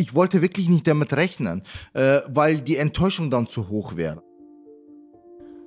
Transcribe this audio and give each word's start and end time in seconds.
Ich 0.00 0.14
wollte 0.14 0.40
wirklich 0.40 0.70
nicht 0.70 0.86
damit 0.86 1.12
rechnen, 1.12 1.62
äh, 1.92 2.20
weil 2.26 2.62
die 2.62 2.76
Enttäuschung 2.76 3.30
dann 3.30 3.46
zu 3.46 3.68
hoch 3.68 3.96
wäre. 3.96 4.22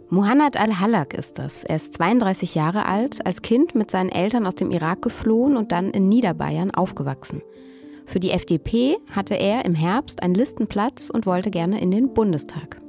Muhannad 0.10 0.58
al-Halak 0.58 1.14
ist 1.14 1.38
das. 1.38 1.64
Er 1.64 1.76
ist 1.76 1.94
32 1.94 2.56
Jahre 2.56 2.88
alt, 2.88 3.24
als 3.28 3.44
Kind 3.44 3.76
mit 3.76 3.92
seinen 3.92 4.10
Eltern 4.10 4.48
aus 4.48 4.56
dem 4.56 4.72
Irak 4.72 5.04
geflohen 5.04 5.56
und 5.56 5.72
dann 5.72 5.92
in 5.92 6.10
Niederbayern 6.10 6.72
aufgewachsen. 6.72 7.44
Für 8.08 8.20
die 8.20 8.32
FDP 8.32 8.98
hatte 9.12 9.36
er 9.36 9.66
im 9.66 9.76
Herbst 9.76 10.24
einen 10.24 10.34
Listenplatz 10.34 11.12
und 11.12 11.28
wollte 11.28 11.52
gerne 11.52 11.80
in 11.80 11.92
den 11.92 12.12
Bundestag. 12.16 12.80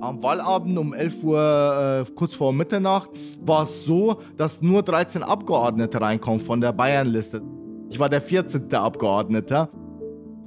Am 0.00 0.22
Wahlabend 0.22 0.78
um 0.78 0.94
11 0.94 1.24
Uhr, 1.24 2.06
äh, 2.08 2.12
kurz 2.14 2.34
vor 2.34 2.52
Mitternacht, 2.52 3.10
war 3.44 3.64
es 3.64 3.84
so, 3.84 4.20
dass 4.36 4.62
nur 4.62 4.84
13 4.84 5.24
Abgeordnete 5.24 6.00
reinkommen 6.00 6.40
von 6.40 6.60
der 6.60 6.72
Bayernliste. 6.72 7.42
Ich 7.90 7.98
war 7.98 8.08
der 8.08 8.20
14. 8.20 8.72
Abgeordnete. 8.74 9.68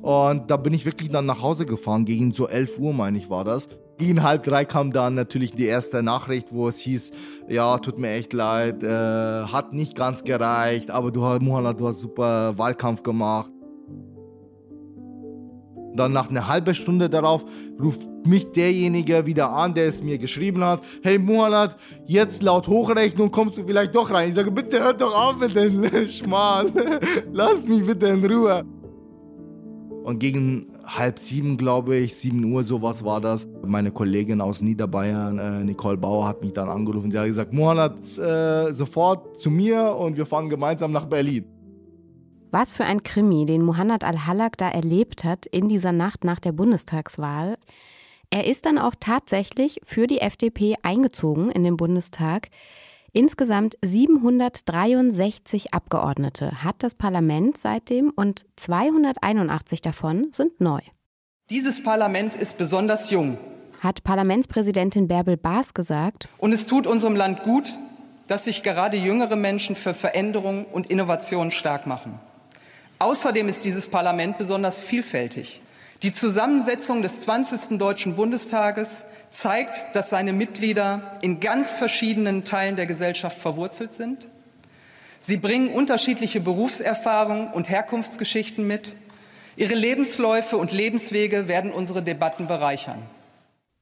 Und 0.02 0.50
da 0.50 0.58
bin 0.58 0.74
ich 0.74 0.86
wirklich 0.86 1.10
dann 1.10 1.26
nach 1.26 1.42
Hause 1.42 1.66
gefahren, 1.66 2.06
gegen 2.06 2.32
so 2.32 2.48
11 2.48 2.80
Uhr, 2.80 2.94
meine 2.94 3.18
ich, 3.18 3.30
war 3.30 3.44
das. 3.44 3.68
Gegen 3.98 4.22
halb 4.22 4.44
drei 4.44 4.64
kam 4.64 4.92
dann 4.92 5.16
natürlich 5.16 5.54
die 5.54 5.66
erste 5.66 6.04
Nachricht, 6.04 6.50
wo 6.52 6.68
es 6.68 6.78
hieß, 6.78 7.12
ja, 7.50 7.80
tut 7.80 7.98
mir 7.98 8.12
echt 8.12 8.32
leid, 8.32 8.84
äh, 8.84 8.88
hat 8.88 9.74
nicht 9.74 9.96
ganz 9.96 10.24
gereicht, 10.24 10.92
aber 10.92 11.12
du, 11.12 11.22
Muhammad, 11.40 11.80
du 11.80 11.88
hast 11.88 12.02
super 12.02 12.56
Wahlkampf 12.58 13.02
gemacht. 13.02 13.52
Dann 15.96 16.14
nach 16.14 16.30
einer 16.30 16.48
halben 16.48 16.76
Stunde 16.76 17.10
darauf 17.10 17.44
ruft 17.82 18.08
mich 18.24 18.52
derjenige 18.52 19.26
wieder 19.26 19.50
an, 19.50 19.74
der 19.74 19.88
es 19.88 20.04
mir 20.04 20.20
geschrieben 20.20 20.64
hat. 20.64 20.84
Hey 21.02 21.18
Muhammad, 21.18 21.76
jetzt 22.06 22.44
laut 22.44 22.68
Hochrechnung 22.68 23.32
kommst 23.32 23.58
du 23.58 23.66
vielleicht 23.66 23.96
doch 23.96 24.12
rein. 24.12 24.30
Ich 24.30 24.36
sage, 24.36 24.52
bitte 24.52 24.80
hört 24.80 25.02
doch 25.02 25.14
auf 25.14 25.38
mit 25.38 25.56
dem 25.56 25.90
Schmarrn. 26.08 26.72
Lasst 27.34 27.68
mich 27.68 27.84
bitte 27.84 28.08
in 28.08 28.24
Ruhe. 28.24 28.64
Und 30.08 30.20
gegen 30.20 30.68
halb 30.86 31.20
sieben, 31.20 31.58
glaube 31.58 31.98
ich, 31.98 32.16
sieben 32.16 32.42
Uhr, 32.46 32.64
sowas 32.64 33.04
war 33.04 33.20
das. 33.20 33.46
Meine 33.66 33.92
Kollegin 33.92 34.40
aus 34.40 34.62
Niederbayern, 34.62 35.38
äh, 35.38 35.66
Nicole 35.66 35.98
Bauer, 35.98 36.26
hat 36.26 36.42
mich 36.42 36.54
dann 36.54 36.70
angerufen. 36.70 37.12
Sie 37.12 37.20
hat 37.20 37.28
gesagt, 37.28 37.52
Mohanad, 37.52 37.98
äh, 38.18 38.72
sofort 38.72 39.38
zu 39.38 39.52
mir 39.52 39.98
und 39.98 40.16
wir 40.16 40.26
fahren 40.26 40.48
gemeinsam 40.48 40.94
nach 40.94 41.08
Berlin. 41.08 41.44
Was 42.52 42.72
für 42.72 42.86
ein 42.86 43.04
Krimi, 43.04 43.46
den 43.46 43.62
Muhannad 43.64 44.06
al-Halak 44.06 44.58
da 44.58 44.70
erlebt 44.70 45.26
hat 45.26 45.46
in 45.46 45.68
dieser 45.68 45.92
Nacht 45.92 46.24
nach 46.24 46.40
der 46.40 46.54
Bundestagswahl. 46.54 47.58
Er 48.30 48.48
ist 48.48 48.66
dann 48.66 48.78
auch 48.78 48.96
tatsächlich 48.98 49.82
für 49.84 50.08
die 50.08 50.22
FDP 50.22 50.76
eingezogen 50.84 51.52
in 51.52 51.66
den 51.66 51.76
Bundestag. 51.76 52.48
Insgesamt 53.18 53.80
763 53.82 55.74
Abgeordnete 55.74 56.64
hat 56.64 56.76
das 56.84 56.94
Parlament 56.94 57.58
seitdem 57.58 58.12
und 58.16 58.46
281 58.58 59.82
davon 59.82 60.28
sind 60.30 60.62
neu. 60.62 60.82
Dieses 61.50 61.82
Parlament 61.82 62.36
ist 62.36 62.60
besonders 62.60 63.10
jung, 63.10 63.40
hat 63.80 64.04
Parlamentspräsidentin 64.04 65.08
Bärbel 65.08 65.36
Baas 65.36 65.74
gesagt. 65.74 66.28
Und 66.38 66.54
es 66.54 66.68
tut 66.68 66.86
unserem 66.86 67.16
Land 67.16 67.42
gut, 67.42 67.80
dass 68.28 68.44
sich 68.44 68.62
gerade 68.62 68.98
jüngere 68.98 69.36
Menschen 69.36 69.76
für 69.76 69.96
Veränderung 69.96 70.66
und 70.66 70.86
Innovation 70.86 71.50
stark 71.50 71.88
machen. 71.88 72.20
Außerdem 73.00 73.50
ist 73.50 73.66
dieses 73.66 73.88
Parlament 73.88 74.38
besonders 74.38 74.84
vielfältig. 74.84 75.60
Die 76.04 76.12
Zusammensetzung 76.12 77.02
des 77.02 77.22
20. 77.22 77.80
Deutschen 77.80 78.16
Bundestages 78.16 79.06
zeigt, 79.32 79.96
dass 79.96 80.12
seine 80.12 80.32
Mitglieder 80.32 81.18
in 81.24 81.40
ganz 81.40 81.74
verschiedenen 81.74 82.46
Teilen 82.46 82.76
der 82.76 82.86
Gesellschaft 82.86 83.40
verwurzelt 83.40 83.94
sind. 83.94 84.28
Sie 85.20 85.38
bringen 85.38 85.70
unterschiedliche 85.70 86.40
Berufserfahrungen 86.40 87.48
und 87.48 87.70
Herkunftsgeschichten 87.70 88.68
mit. 88.68 88.96
Ihre 89.56 89.74
Lebensläufe 89.74 90.58
und 90.58 90.72
Lebenswege 90.72 91.48
werden 91.48 91.72
unsere 91.72 92.04
Debatten 92.04 92.48
bereichern. 92.48 93.02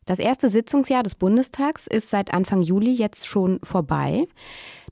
Das 0.06 0.20
erste 0.20 0.50
Sitzungsjahr 0.50 1.04
des 1.04 1.16
Bundestags 1.16 1.86
ist 1.88 2.10
seit 2.10 2.34
Anfang 2.34 2.62
Juli 2.62 2.94
jetzt 2.94 3.26
schon 3.28 3.60
vorbei. 3.62 4.28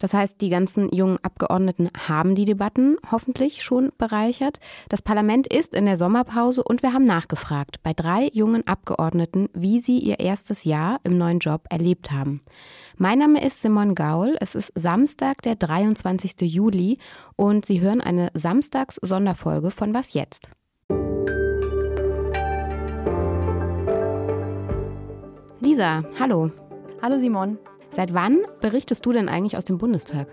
Das 0.03 0.14
heißt, 0.14 0.41
die 0.41 0.50
ganzen 0.50 0.94
jungen 0.94 1.18
Abgeordneten 1.24 1.90
haben 2.09 2.36
die 2.36 2.44
Debatten 2.44 2.97
hoffentlich 3.09 3.64
schon 3.64 3.94
bereichert. 3.97 4.59
Das 4.90 5.02
Parlament 5.02 5.47
ist 5.47 5.74
in 5.74 5.86
der 5.86 5.96
Sommerpause 5.96 6.62
und 6.62 6.84
wir 6.84 6.91
haben 6.91 7.06
nachgefragt 7.06 7.81
bei 7.84 7.94
drei 7.94 8.30
jungen 8.34 8.68
Abgeordneten, 8.68 9.47
wie 9.53 9.80
sie 9.80 10.00
ihr 10.00 10.19
erstes 10.19 10.66
Jahr 10.66 11.00
im 11.03 11.18
neuen 11.18 11.40
Job 11.40 11.68
erlebt 11.69 12.12
haben. 12.12 12.42
Mein 12.97 13.19
Name 13.19 13.42
ist 13.46 13.62
Simon 13.62 13.96
Gaul. 13.96 14.36
Es 14.42 14.56
ist 14.56 14.74
Samstag, 14.75 15.42
der 15.44 15.56
23. 15.56 16.34
Juli 16.42 16.97
und 17.38 17.66
Sie 17.66 17.80
hören 17.80 18.02
eine 18.02 18.30
Samstags-Sonderfolge 18.34 19.72
von 19.72 19.94
Was 19.94 20.13
jetzt? 20.13 20.50
Lisa, 25.62 26.03
hallo. 26.19 26.52
Hallo 27.02 27.18
Simon. 27.18 27.58
Seit 27.96 28.12
wann 28.16 28.38
berichtest 28.59 29.06
du 29.06 29.12
denn 29.12 29.30
eigentlich 29.30 29.56
aus 29.56 29.66
dem 29.66 29.78
Bundestag? 29.78 30.28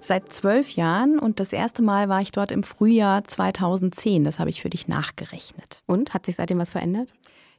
Seit 0.00 0.32
zwölf 0.32 0.70
Jahren 0.70 1.20
und 1.20 1.38
das 1.38 1.52
erste 1.52 1.80
Mal 1.80 2.08
war 2.08 2.20
ich 2.20 2.32
dort 2.32 2.50
im 2.50 2.64
Frühjahr 2.64 3.22
2010. 3.22 4.24
Das 4.24 4.40
habe 4.40 4.50
ich 4.50 4.60
für 4.60 4.68
dich 4.68 4.88
nachgerechnet. 4.88 5.84
Und 5.86 6.12
hat 6.12 6.26
sich 6.26 6.34
seitdem 6.34 6.58
was 6.58 6.72
verändert? 6.72 7.12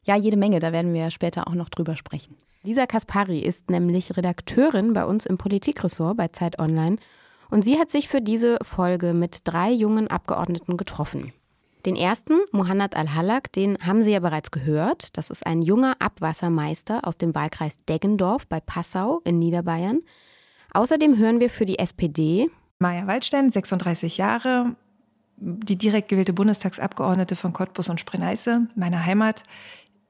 Ja, 0.03 0.17
jede 0.17 0.35
Menge. 0.35 0.59
Da 0.59 0.73
werden 0.73 0.93
wir 0.93 1.09
später 1.09 1.47
auch 1.47 1.53
noch 1.53 1.69
drüber 1.69 1.95
sprechen. 1.95 2.35
Lisa 2.63 2.85
Kaspari 2.85 3.39
ist 3.39 3.69
nämlich 3.69 4.17
Redakteurin 4.17 4.91
bei 4.91 5.05
uns 5.05 5.25
im 5.25 5.37
Politikressort 5.37 6.17
bei 6.17 6.27
Zeit 6.27 6.59
Online. 6.59 6.97
Und 7.49 7.63
sie 7.63 7.79
hat 7.79 7.89
sich 7.91 8.09
für 8.09 8.19
diese 8.19 8.57
Folge 8.61 9.13
mit 9.13 9.47
drei 9.47 9.71
jungen 9.71 10.09
Abgeordneten 10.09 10.75
getroffen. 10.75 11.31
Den 11.85 11.95
ersten, 11.95 12.39
Muhannad 12.51 12.95
al-Halak, 12.95 13.53
den 13.53 13.77
haben 13.81 14.03
Sie 14.03 14.11
ja 14.11 14.19
bereits 14.19 14.51
gehört. 14.51 15.17
Das 15.17 15.29
ist 15.29 15.45
ein 15.45 15.61
junger 15.61 15.95
Abwassermeister 15.99 17.07
aus 17.07 17.17
dem 17.17 17.33
Wahlkreis 17.33 17.77
Deggendorf 17.87 18.47
bei 18.47 18.59
Passau 18.59 19.21
in 19.23 19.39
Niederbayern. 19.39 20.01
Außerdem 20.73 21.17
hören 21.17 21.39
wir 21.39 21.49
für 21.49 21.65
die 21.65 21.79
SPD 21.79 22.49
Maja 22.79 23.07
Waldstein, 23.07 23.49
36 23.51 24.17
Jahre, 24.17 24.75
die 25.35 25.77
direkt 25.77 26.09
gewählte 26.09 26.33
Bundestagsabgeordnete 26.33 27.35
von 27.35 27.53
Cottbus 27.53 27.89
und 27.89 27.99
Spree-Neiße, 27.99 28.67
meiner 28.75 29.05
Heimat. 29.05 29.43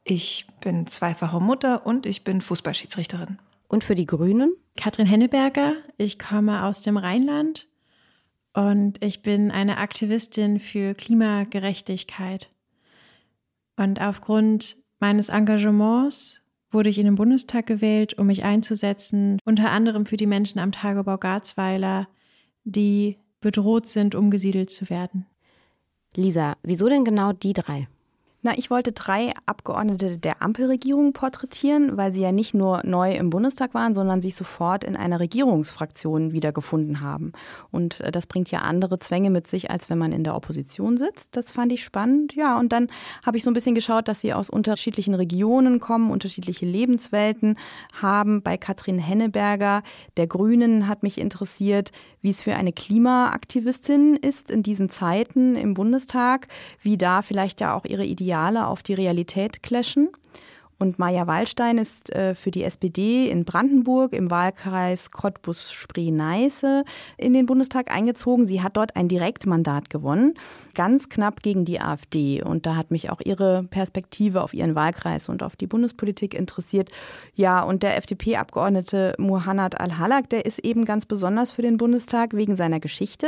Ich 0.04 0.48
bin 0.62 0.86
zweifache 0.86 1.40
Mutter 1.40 1.86
und 1.86 2.06
ich 2.06 2.24
bin 2.24 2.42
Fußballschiedsrichterin. 2.42 3.40
Und 3.68 3.84
für 3.84 3.96
die 3.96 4.06
Grünen? 4.06 4.54
Katrin 4.76 5.06
Henneberger, 5.08 5.74
ich 5.98 6.20
komme 6.20 6.64
aus 6.64 6.82
dem 6.82 6.98
Rheinland 6.98 7.69
und 8.54 9.02
ich 9.04 9.22
bin 9.22 9.52
eine 9.52 9.78
Aktivistin 9.78 10.60
für 10.60 10.94
Klimagerechtigkeit. 10.94 12.52
Und 13.76 14.02
aufgrund 14.02 14.78
meines 15.00 15.30
Engagements 15.30 16.46
wurde 16.72 16.90
ich 16.90 16.98
in 16.98 17.06
den 17.06 17.16
Bundestag 17.16 17.66
gewählt, 17.66 18.18
um 18.18 18.28
mich 18.28 18.44
einzusetzen, 18.44 19.40
unter 19.46 19.72
anderem 19.72 20.06
für 20.06 20.18
die 20.18 20.28
Menschen 20.28 20.60
am 20.60 20.72
Tagebau 20.72 21.18
Garzweiler, 21.18 22.08
die 22.64 23.18
bedroht 23.42 23.88
sind, 23.88 24.16
umgesiedelt 24.16 24.70
zu 24.70 24.90
werden. 24.90 25.26
Lisa, 26.16 26.58
wieso 26.64 26.90
denn 26.90 27.06
genau 27.06 27.32
die 27.32 27.54
drei? 27.54 27.88
Na, 28.42 28.58
ich 28.58 28.70
wollte 28.70 28.94
drei 28.94 29.34
Abgeordnete 29.46 30.18
der 30.18 30.42
Ampelregierung 30.42 31.12
porträtieren, 31.12 31.98
weil 31.98 32.14
sie 32.14 32.22
ja 32.22 32.32
nicht 32.32 32.54
nur 32.54 32.82
neu 32.86 33.12
im 33.12 33.30
Bundestag 33.30 33.74
waren, 33.74 33.94
sondern 33.94 34.22
sich 34.22 34.34
sofort 34.34 34.86
in 34.86 34.96
einer 34.96 35.20
Regierungsfraktion 35.20 36.32
wiedergefunden 36.32 37.02
haben. 37.02 37.34
Und 37.70 38.00
äh, 38.00 38.14
das 38.14 38.28
bringt 38.28 38.50
ja 38.50 38.60
andere 38.60 38.98
Zwänge 38.98 39.30
mit 39.30 39.48
sich, 39.48 39.70
als 39.70 39.90
wenn 39.90 39.98
man 39.98 40.14
in 40.14 40.24
der 40.24 40.36
Opposition 40.36 40.96
sitzt. 40.96 41.36
Das 41.36 41.52
fand 41.52 41.74
ich 41.74 41.84
spannend. 41.84 42.34
Ja, 42.34 42.58
und 42.58 42.72
dann 42.72 42.88
habe 43.26 43.36
ich 43.36 43.44
so 43.44 43.52
ein 43.52 43.54
bisschen 43.54 43.76
geschaut, 43.76 44.08
dass 44.08 44.22
sie 44.22 44.34
aus 44.34 44.50
unterschiedlichen 44.50 45.16
Regionen 45.16 45.82
kommen, 45.82 46.10
unterschiedliche 46.10 46.66
Lebenswelten 46.66 47.58
haben. 48.02 48.42
Bei 48.42 48.56
Katrin 48.56 49.00
Henneberger, 49.00 49.84
der 50.16 50.28
Grünen, 50.28 50.88
hat 50.88 51.04
mich 51.04 51.18
interessiert, 51.18 51.92
wie 52.22 52.30
es 52.30 52.40
für 52.40 52.56
eine 52.56 52.72
Klimaaktivistin 52.72 54.16
ist 54.16 54.50
in 54.50 54.64
diesen 54.64 54.90
Zeiten 54.90 55.56
im 55.56 55.74
Bundestag, 55.74 56.48
wie 56.82 56.98
da 56.98 57.22
vielleicht 57.22 57.60
ja 57.60 57.74
auch 57.74 57.84
ihre 57.84 58.06
Ideale 58.30 58.68
auf 58.68 58.84
die 58.84 58.94
Realität 58.94 59.64
clashen. 59.64 60.10
Und 60.80 60.98
Maja 60.98 61.28
Wallstein 61.28 61.78
ist 61.78 62.10
äh, 62.16 62.34
für 62.34 62.52
die 62.52 62.64
SPD 62.64 63.30
in 63.30 63.44
Brandenburg 63.44 64.14
im 64.14 64.32
Wahlkreis 64.32 65.12
Cottbus-Spree-Neiße 65.12 66.86
in 67.18 67.34
den 67.34 67.46
Bundestag 67.46 67.94
eingezogen. 67.94 68.46
Sie 68.46 68.62
hat 68.62 68.78
dort 68.78 68.96
ein 68.96 69.10
Direktmandat 69.10 69.90
gewonnen, 69.90 70.36
ganz 70.76 71.10
knapp 71.10 71.44
gegen 71.44 71.66
die 71.66 71.82
AfD. 71.82 72.42
Und 72.42 72.66
da 72.66 72.78
hat 72.78 72.92
mich 72.92 73.10
auch 73.10 73.20
ihre 73.24 73.64
Perspektive 73.64 74.42
auf 74.42 74.54
ihren 74.54 74.74
Wahlkreis 74.74 75.28
und 75.28 75.44
auf 75.44 75.58
die 75.58 75.68
Bundespolitik 75.68 76.34
interessiert. 76.34 76.90
Ja, 77.36 77.62
und 77.62 77.84
der 77.84 77.98
FDP-Abgeordnete 77.98 79.16
Muhannad 79.18 79.82
al-Halak, 79.82 80.30
der 80.30 80.46
ist 80.46 80.60
eben 80.60 80.86
ganz 80.86 81.06
besonders 81.06 81.52
für 81.52 81.62
den 81.62 81.76
Bundestag 81.76 82.34
wegen 82.34 82.56
seiner 82.56 82.80
Geschichte. 82.80 83.28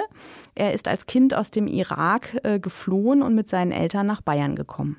Er 0.55 0.73
ist 0.73 0.87
als 0.87 1.05
Kind 1.05 1.33
aus 1.33 1.51
dem 1.51 1.67
Irak 1.67 2.37
äh, 2.43 2.61
geflohen 2.61 3.21
und 3.21 3.35
mit 3.35 3.49
seinen 3.49 3.73
Eltern 3.73 4.07
nach 4.07 4.21
Bayern 4.21 4.55
gekommen. 4.55 4.95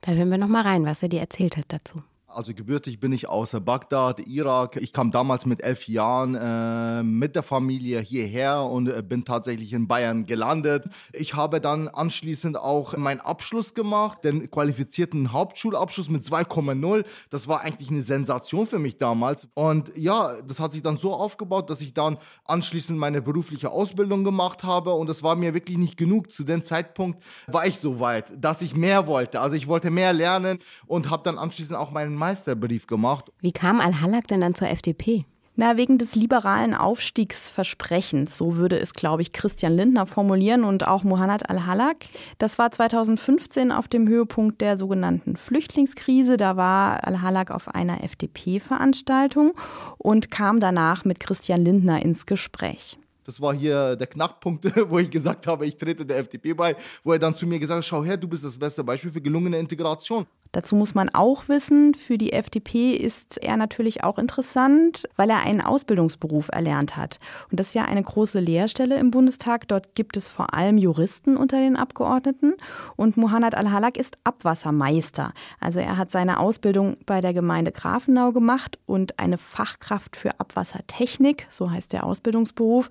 Da 0.00 0.12
hören 0.12 0.30
wir 0.30 0.38
noch 0.38 0.48
mal 0.48 0.62
rein, 0.62 0.84
was 0.86 1.02
er 1.02 1.08
dir 1.08 1.20
erzählt 1.20 1.56
hat 1.56 1.66
dazu. 1.68 2.02
Also 2.30 2.52
gebürtig 2.52 3.00
bin 3.00 3.10
ich 3.14 3.26
aus 3.26 3.56
Bagdad, 3.58 4.20
Irak. 4.26 4.76
Ich 4.76 4.92
kam 4.92 5.10
damals 5.10 5.46
mit 5.46 5.62
elf 5.62 5.88
Jahren 5.88 6.34
äh, 6.34 7.02
mit 7.02 7.34
der 7.34 7.42
Familie 7.42 8.00
hierher 8.00 8.64
und 8.64 8.86
äh, 8.86 9.02
bin 9.02 9.24
tatsächlich 9.24 9.72
in 9.72 9.88
Bayern 9.88 10.26
gelandet. 10.26 10.84
Ich 11.14 11.32
habe 11.32 11.58
dann 11.58 11.88
anschließend 11.88 12.58
auch 12.58 12.94
meinen 12.98 13.20
Abschluss 13.20 13.72
gemacht, 13.72 14.24
den 14.24 14.50
qualifizierten 14.50 15.32
Hauptschulabschluss 15.32 16.10
mit 16.10 16.22
2,0. 16.22 17.06
Das 17.30 17.48
war 17.48 17.62
eigentlich 17.62 17.88
eine 17.88 18.02
Sensation 18.02 18.66
für 18.66 18.78
mich 18.78 18.98
damals. 18.98 19.48
Und 19.54 19.90
ja, 19.96 20.34
das 20.46 20.60
hat 20.60 20.72
sich 20.72 20.82
dann 20.82 20.98
so 20.98 21.14
aufgebaut, 21.14 21.70
dass 21.70 21.80
ich 21.80 21.94
dann 21.94 22.18
anschließend 22.44 22.98
meine 22.98 23.22
berufliche 23.22 23.70
Ausbildung 23.70 24.22
gemacht 24.22 24.64
habe 24.64 24.92
und 24.92 25.08
das 25.08 25.22
war 25.22 25.34
mir 25.34 25.54
wirklich 25.54 25.78
nicht 25.78 25.96
genug. 25.96 26.30
Zu 26.30 26.44
dem 26.44 26.62
Zeitpunkt 26.62 27.22
war 27.46 27.66
ich 27.66 27.78
so 27.78 28.00
weit, 28.00 28.30
dass 28.36 28.60
ich 28.60 28.76
mehr 28.76 29.06
wollte. 29.06 29.40
Also 29.40 29.56
ich 29.56 29.66
wollte 29.66 29.90
mehr 29.90 30.12
lernen 30.12 30.58
und 30.86 31.08
habe 31.08 31.22
dann 31.22 31.38
anschließend 31.38 31.78
auch 31.78 31.90
meinen 31.90 32.17
Meisterbrief 32.18 32.86
gemacht. 32.86 33.32
Wie 33.40 33.52
kam 33.52 33.80
Al-Halak 33.80 34.26
denn 34.28 34.40
dann 34.40 34.54
zur 34.54 34.68
FDP? 34.68 35.24
Na, 35.60 35.76
wegen 35.76 35.98
des 35.98 36.14
liberalen 36.14 36.72
Aufstiegsversprechens, 36.72 38.38
so 38.38 38.54
würde 38.54 38.78
es, 38.78 38.92
glaube 38.92 39.22
ich, 39.22 39.32
Christian 39.32 39.72
Lindner 39.72 40.06
formulieren 40.06 40.62
und 40.62 40.86
auch 40.86 41.02
Mohanad 41.02 41.50
Al-Halak. 41.50 42.06
Das 42.38 42.60
war 42.60 42.70
2015 42.70 43.72
auf 43.72 43.88
dem 43.88 44.06
Höhepunkt 44.06 44.60
der 44.60 44.78
sogenannten 44.78 45.34
Flüchtlingskrise. 45.34 46.36
Da 46.36 46.56
war 46.56 47.04
Al-Halak 47.04 47.50
auf 47.50 47.74
einer 47.74 48.04
FDP-Veranstaltung 48.04 49.52
und 49.96 50.30
kam 50.30 50.60
danach 50.60 51.04
mit 51.04 51.18
Christian 51.18 51.64
Lindner 51.64 52.02
ins 52.02 52.26
Gespräch. 52.26 52.96
Das 53.28 53.40
war 53.40 53.52
hier 53.52 53.96
der 53.96 54.06
Knackpunkt, 54.06 54.64
wo 54.88 55.00
ich 55.00 55.10
gesagt 55.10 55.48
habe, 55.48 55.66
ich 55.66 55.76
trete 55.76 56.06
der 56.06 56.18
FDP 56.18 56.54
bei, 56.54 56.76
wo 57.02 57.12
er 57.12 57.18
dann 57.18 57.34
zu 57.34 57.48
mir 57.48 57.58
gesagt 57.58 57.78
hat, 57.78 57.84
schau 57.84 58.04
her, 58.04 58.16
du 58.16 58.28
bist 58.28 58.44
das 58.44 58.56
beste 58.56 58.84
Beispiel 58.84 59.10
für 59.10 59.20
gelungene 59.20 59.58
Integration. 59.58 60.24
Dazu 60.52 60.76
muss 60.76 60.94
man 60.94 61.08
auch 61.10 61.48
wissen, 61.48 61.94
für 61.94 62.18
die 62.18 62.32
FDP 62.32 62.92
ist 62.92 63.38
er 63.38 63.56
natürlich 63.56 64.04
auch 64.04 64.18
interessant, 64.18 65.08
weil 65.16 65.30
er 65.30 65.40
einen 65.40 65.60
Ausbildungsberuf 65.60 66.48
erlernt 66.52 66.96
hat. 66.96 67.18
Und 67.50 67.60
das 67.60 67.68
ist 67.68 67.74
ja 67.74 67.84
eine 67.84 68.02
große 68.02 68.40
Lehrstelle 68.40 68.98
im 68.98 69.10
Bundestag. 69.10 69.68
Dort 69.68 69.94
gibt 69.94 70.16
es 70.16 70.28
vor 70.28 70.54
allem 70.54 70.78
Juristen 70.78 71.36
unter 71.36 71.58
den 71.58 71.76
Abgeordneten. 71.76 72.54
Und 72.96 73.16
Mohanad 73.16 73.54
Al-Halak 73.54 73.96
ist 73.96 74.16
Abwassermeister. 74.24 75.32
Also 75.60 75.80
er 75.80 75.96
hat 75.96 76.10
seine 76.10 76.40
Ausbildung 76.40 76.94
bei 77.06 77.20
der 77.20 77.34
Gemeinde 77.34 77.72
Grafenau 77.72 78.32
gemacht 78.32 78.78
und 78.86 79.18
eine 79.18 79.38
Fachkraft 79.38 80.16
für 80.16 80.38
Abwassertechnik, 80.40 81.46
so 81.50 81.70
heißt 81.70 81.92
der 81.92 82.04
Ausbildungsberuf, 82.04 82.88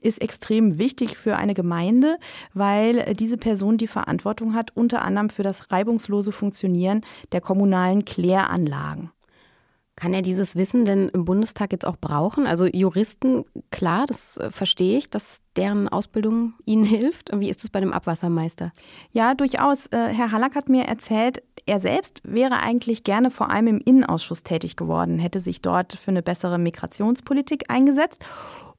ist 0.00 0.20
extrem 0.20 0.78
wichtig 0.78 1.16
für 1.16 1.36
eine 1.36 1.54
Gemeinde, 1.54 2.18
weil 2.54 3.14
diese 3.14 3.36
Person 3.36 3.78
die 3.78 3.86
Verantwortung 3.86 4.54
hat, 4.54 4.76
unter 4.76 5.02
anderem 5.02 5.30
für 5.30 5.42
das 5.42 5.70
reibungslose 5.70 6.32
Funktionieren 6.32 7.02
der 7.32 7.40
kommunalen 7.40 8.04
Kläranlagen. 8.04 9.10
Kann 10.00 10.14
er 10.14 10.22
dieses 10.22 10.56
Wissen 10.56 10.86
denn 10.86 11.10
im 11.10 11.26
Bundestag 11.26 11.72
jetzt 11.72 11.86
auch 11.86 11.98
brauchen? 11.98 12.46
Also 12.46 12.64
Juristen, 12.64 13.44
klar, 13.70 14.06
das 14.06 14.38
äh, 14.38 14.50
verstehe 14.50 14.96
ich, 14.96 15.10
dass 15.10 15.42
deren 15.56 15.88
Ausbildung 15.88 16.54
ihnen 16.64 16.84
hilft. 16.86 17.30
Und 17.30 17.40
wie 17.40 17.50
ist 17.50 17.62
es 17.64 17.70
bei 17.70 17.80
dem 17.80 17.92
Abwassermeister? 17.92 18.72
Ja, 19.12 19.34
durchaus. 19.34 19.88
Äh, 19.88 20.08
Herr 20.14 20.32
Hallack 20.32 20.54
hat 20.54 20.70
mir 20.70 20.84
erzählt, 20.84 21.42
er 21.66 21.80
selbst 21.80 22.22
wäre 22.24 22.60
eigentlich 22.60 23.04
gerne 23.04 23.30
vor 23.30 23.50
allem 23.50 23.66
im 23.66 23.78
Innenausschuss 23.78 24.42
tätig 24.42 24.74
geworden, 24.74 25.18
hätte 25.18 25.38
sich 25.38 25.60
dort 25.60 25.92
für 25.92 26.10
eine 26.10 26.22
bessere 26.22 26.58
Migrationspolitik 26.58 27.64
eingesetzt. 27.68 28.24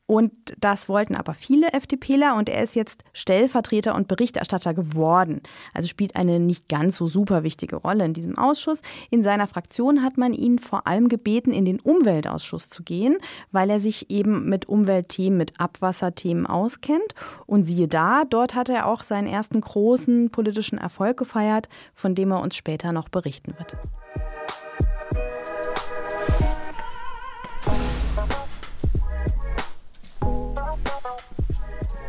Und 0.07 0.33
das 0.59 0.89
wollten 0.89 1.15
aber 1.15 1.33
viele 1.33 1.71
FDPler 1.71 2.36
und 2.36 2.50
er 2.50 2.62
ist 2.62 2.75
jetzt 2.75 3.06
Stellvertreter 3.13 3.95
und 3.95 4.09
Berichterstatter 4.09 4.74
geworden. 4.74 5.42
Also 5.74 5.88
spielt 5.88 6.18
eine 6.18 6.39
nicht 6.39 6.68
ganz 6.68 6.98
so 6.98 7.07
super 7.07 7.44
wichtige 7.44 7.77
Rolle 7.77 8.03
in 8.03 8.13
diesem 8.13 8.38
Ausschuss. 8.38 8.81
In 9.09 9.24
seiner 9.24 9.48
Fraktion 9.48 10.03
hat 10.03 10.18
man 10.18 10.33
ihn 10.33 10.59
vor 10.59 10.86
allem 10.86 11.07
gebeten, 11.07 11.53
in 11.53 11.63
den 11.63 11.80
Umweltausschuss 11.80 12.69
zu 12.69 12.83
gehen, 12.83 13.19
weil 13.51 13.69
er 13.69 13.80
sich 13.80 14.12
eben 14.12 14.50
mit 14.50 14.68
Umweltthemen, 14.68 15.38
mit 15.38 15.59
Abwasserthemen 15.62 16.45
auskennt. 16.45 17.15
Und 17.45 17.63
siehe 17.63 17.88
da, 17.88 18.24
dort 18.25 18.53
hat 18.53 18.68
er 18.68 18.88
auch 18.88 19.03
seinen 19.03 19.27
ersten 19.27 19.62
großen 19.62 20.30
politischen 20.30 20.77
Erfolg 20.77 21.15
gefeiert, 21.15 21.69
von 21.94 22.15
dem 22.15 22.31
er 22.31 22.42
uns 22.42 22.57
später 22.57 22.92
noch 22.92 23.07
berichten 23.07 23.53
wird. 23.57 23.77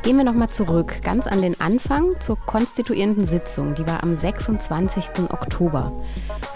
Gehen 0.03 0.17
wir 0.17 0.25
nochmal 0.25 0.51
zurück, 0.51 1.01
ganz 1.05 1.29
an 1.29 1.43
den 1.43 1.61
Anfang 1.61 2.19
zur 2.19 2.37
konstituierenden 2.37 3.25
Sitzung. 3.25 3.75
Die 3.75 3.87
war 3.87 4.03
am 4.03 4.17
26. 4.17 5.31
Oktober. 5.31 5.93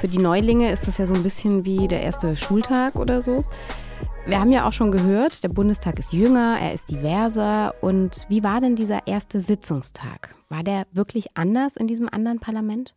Für 0.01 0.09
die 0.09 0.19
Neulinge 0.19 0.73
ist 0.73 0.89
das 0.89 0.99
ja 0.99 1.07
so 1.07 1.15
ein 1.15 1.23
bisschen 1.23 1.65
wie 1.65 1.87
der 1.87 2.03
erste 2.03 2.35
Schultag 2.35 2.97
oder 2.97 3.23
so. 3.23 3.45
Wir 4.27 4.41
haben 4.41 4.51
ja 4.51 4.67
auch 4.67 4.73
schon 4.73 4.91
gehört, 4.91 5.45
der 5.45 5.51
Bundestag 5.51 6.01
ist 6.01 6.13
jünger, 6.13 6.59
er 6.61 6.73
ist 6.73 6.91
diverser. 6.91 7.75
Und 7.83 8.27
wie 8.29 8.43
war 8.43 8.61
denn 8.61 8.75
dieser 8.75 9.07
erste 9.07 9.41
Sitzungstag? 9.41 10.35
War 10.49 10.65
der 10.65 10.89
wirklich 10.91 11.37
anders 11.37 11.77
in 11.77 11.87
diesem 11.87 12.09
anderen 12.09 12.41
Parlament? 12.41 12.97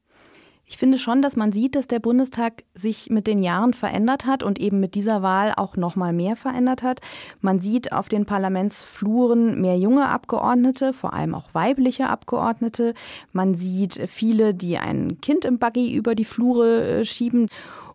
Ich 0.71 0.77
finde 0.77 0.99
schon, 0.99 1.23
dass 1.23 1.35
man 1.35 1.51
sieht, 1.51 1.75
dass 1.75 1.87
der 1.87 1.99
Bundestag 1.99 2.63
sich 2.75 3.09
mit 3.09 3.25
den 3.25 3.41
Jahren 3.41 3.73
verändert 3.73 4.27
hat 4.27 4.43
und 4.43 4.59
eben 4.59 4.79
mit 4.79 4.93
dieser 4.93 5.23
Wahl 5.23 5.51
auch 5.57 5.75
noch 5.75 5.95
mal 5.95 6.13
mehr 6.13 6.35
verändert 6.35 6.83
hat. 6.83 7.01
Man 7.41 7.59
sieht 7.59 7.91
auf 7.91 8.07
den 8.07 8.27
Parlamentsfluren 8.27 9.59
mehr 9.59 9.79
junge 9.79 10.07
Abgeordnete, 10.07 10.93
vor 10.93 11.13
allem 11.13 11.33
auch 11.33 11.55
weibliche 11.55 12.07
Abgeordnete. 12.07 12.93
Man 13.33 13.55
sieht 13.55 13.99
viele, 14.07 14.53
die 14.53 14.77
ein 14.77 15.19
Kind 15.21 15.43
im 15.43 15.57
Buggy 15.57 15.91
über 15.91 16.13
die 16.13 16.23
Flure 16.23 16.99
äh, 16.99 17.03
schieben. 17.05 17.49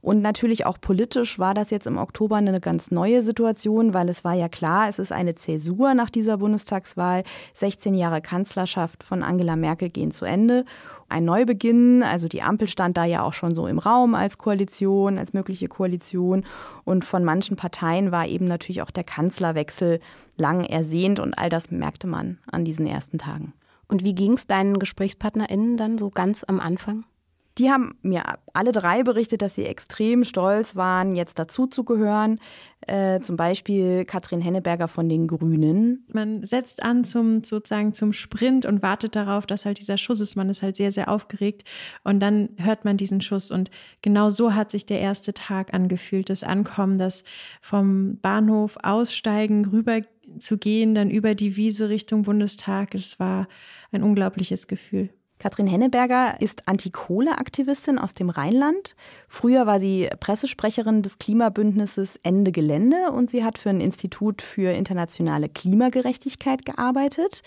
Und 0.05 0.21
natürlich 0.21 0.67
auch 0.67 0.79
politisch 0.79 1.39
war 1.39 1.55
das 1.55 1.71
jetzt 1.71 1.87
im 1.87 1.97
Oktober 1.97 2.37
eine 2.37 2.61
ganz 2.61 2.91
neue 2.91 3.23
Situation, 3.23 3.95
weil 3.95 4.11
es 4.11 4.23
war 4.23 4.35
ja 4.35 4.51
klar, 4.51 4.87
es 4.87 4.99
ist 4.99 5.12
eine 5.12 5.35
Zäsur 5.35 5.95
nach 5.95 6.11
dieser 6.11 6.37
Bundestagswahl. 6.37 7.25
16 7.55 7.95
Jahre 7.95 8.21
Kanzlerschaft 8.21 9.03
von 9.03 9.23
Angela 9.23 9.56
Merkel 9.56 9.89
gehen 9.89 10.12
zu 10.12 10.27
Ende. 10.27 10.67
Ein 11.09 11.25
Neubeginn, 11.25 12.03
also 12.03 12.29
die 12.29 12.43
Ampel 12.43 12.69
stand 12.69 12.99
da 12.99 13.06
ja 13.06 13.23
auch 13.23 13.33
schon 13.33 13.55
so 13.55 13.67
im 13.67 13.79
Raum 13.79 14.15
als 14.15 14.37
Koalition, 14.37 15.17
als 15.17 15.33
mögliche 15.33 15.69
Koalition. 15.69 16.45
Und 16.85 17.06
von 17.06 17.25
manchen 17.25 17.56
Parteien 17.56 18.12
war 18.12 18.27
eben 18.27 18.45
natürlich 18.45 18.83
auch 18.83 18.91
der 18.91 19.05
Kanzlerwechsel 19.05 20.01
lang 20.37 20.65
ersehnt 20.65 21.19
und 21.19 21.33
all 21.39 21.49
das 21.49 21.71
merkte 21.71 22.06
man 22.06 22.37
an 22.53 22.67
diesen 22.67 22.87
ersten 22.87 23.17
Tagen. 23.17 23.55
Und 23.89 24.05
wie 24.05 24.15
ging 24.15 24.35
es 24.35 24.47
deinen 24.47 24.79
GesprächspartnerInnen 24.79 25.79
dann 25.79 25.97
so 25.97 26.11
ganz 26.11 26.45
am 26.45 26.61
Anfang? 26.61 27.05
Die 27.59 27.71
haben 27.71 27.97
mir 28.03 28.25
alle 28.53 28.73
drei 28.73 29.05
berichtet, 29.05 29.41
dass 29.41 29.55
sie 29.55 29.65
extrem 29.65 30.25
stolz 30.25 30.75
waren, 30.75 31.15
jetzt 31.15 31.39
dazuzugehören. 31.39 32.41
Äh, 32.81 33.21
zum 33.21 33.37
Beispiel 33.37 34.05
Katrin 34.05 34.41
Henneberger 34.41 34.89
von 34.89 35.09
den 35.09 35.29
Grünen. 35.29 36.05
Man 36.12 36.45
setzt 36.45 36.83
an 36.83 37.05
zum 37.05 37.45
sozusagen 37.45 37.95
zum 37.95 38.12
Sprint 38.12 38.67
und 38.67 38.83
wartet 38.83 39.15
darauf, 39.15 39.47
dass 39.47 39.65
halt 39.65 39.79
dieser 39.79 39.99
Schuss 39.99 40.19
ist. 40.19 40.35
Man 40.35 40.51
ist 40.51 40.62
halt 40.62 40.75
sehr, 40.75 40.91
sehr 40.91 41.09
aufgeregt 41.09 41.62
und 42.03 42.19
dann 42.19 42.49
hört 42.56 42.84
man 42.84 42.96
diesen 42.96 43.20
Schuss. 43.20 43.53
Und 43.53 43.70
genau 44.03 44.31
so 44.31 44.55
hat 44.55 44.73
sich 44.73 44.84
der 44.84 44.99
erste 44.99 45.32
Tag 45.32 45.73
angefühlt. 45.73 46.31
Das 46.31 46.43
Ankommen, 46.43 46.99
das 46.99 47.23
vom 47.61 48.19
Bahnhof 48.20 48.79
aussteigen, 48.82 49.67
rüber 49.67 50.01
zu 50.41 50.58
gehen, 50.58 50.94
dann 50.96 51.08
über 51.08 51.37
die 51.37 51.55
Wiese 51.55 51.89
Richtung 51.89 52.23
Bundestag. 52.23 52.96
Es 52.96 53.20
war 53.20 53.46
ein 53.93 54.03
unglaubliches 54.03 54.67
Gefühl. 54.67 55.11
Katrin 55.41 55.67
Henneberger 55.67 56.41
ist 56.41 56.69
Antikohle-Aktivistin 56.69 57.98
aus 57.98 58.14
dem 58.14 58.31
Rheinland. 58.31 58.94
Früher 59.29 59.67
war 59.67 59.81
sie 59.81 60.08
Pressesprecherin 60.20 61.03
des 61.03 61.19
Klimabündnisses 61.19 62.19
Ende 62.22 62.53
Gelände 62.53 63.10
und 63.12 63.31
sie 63.31 63.44
hat 63.44 63.58
für 63.58 63.70
ein 63.70 63.81
Institut 63.81 64.41
für 64.43 64.72
internationale 64.72 65.48
Klimagerechtigkeit 65.48 66.64
gearbeitet. 66.64 67.43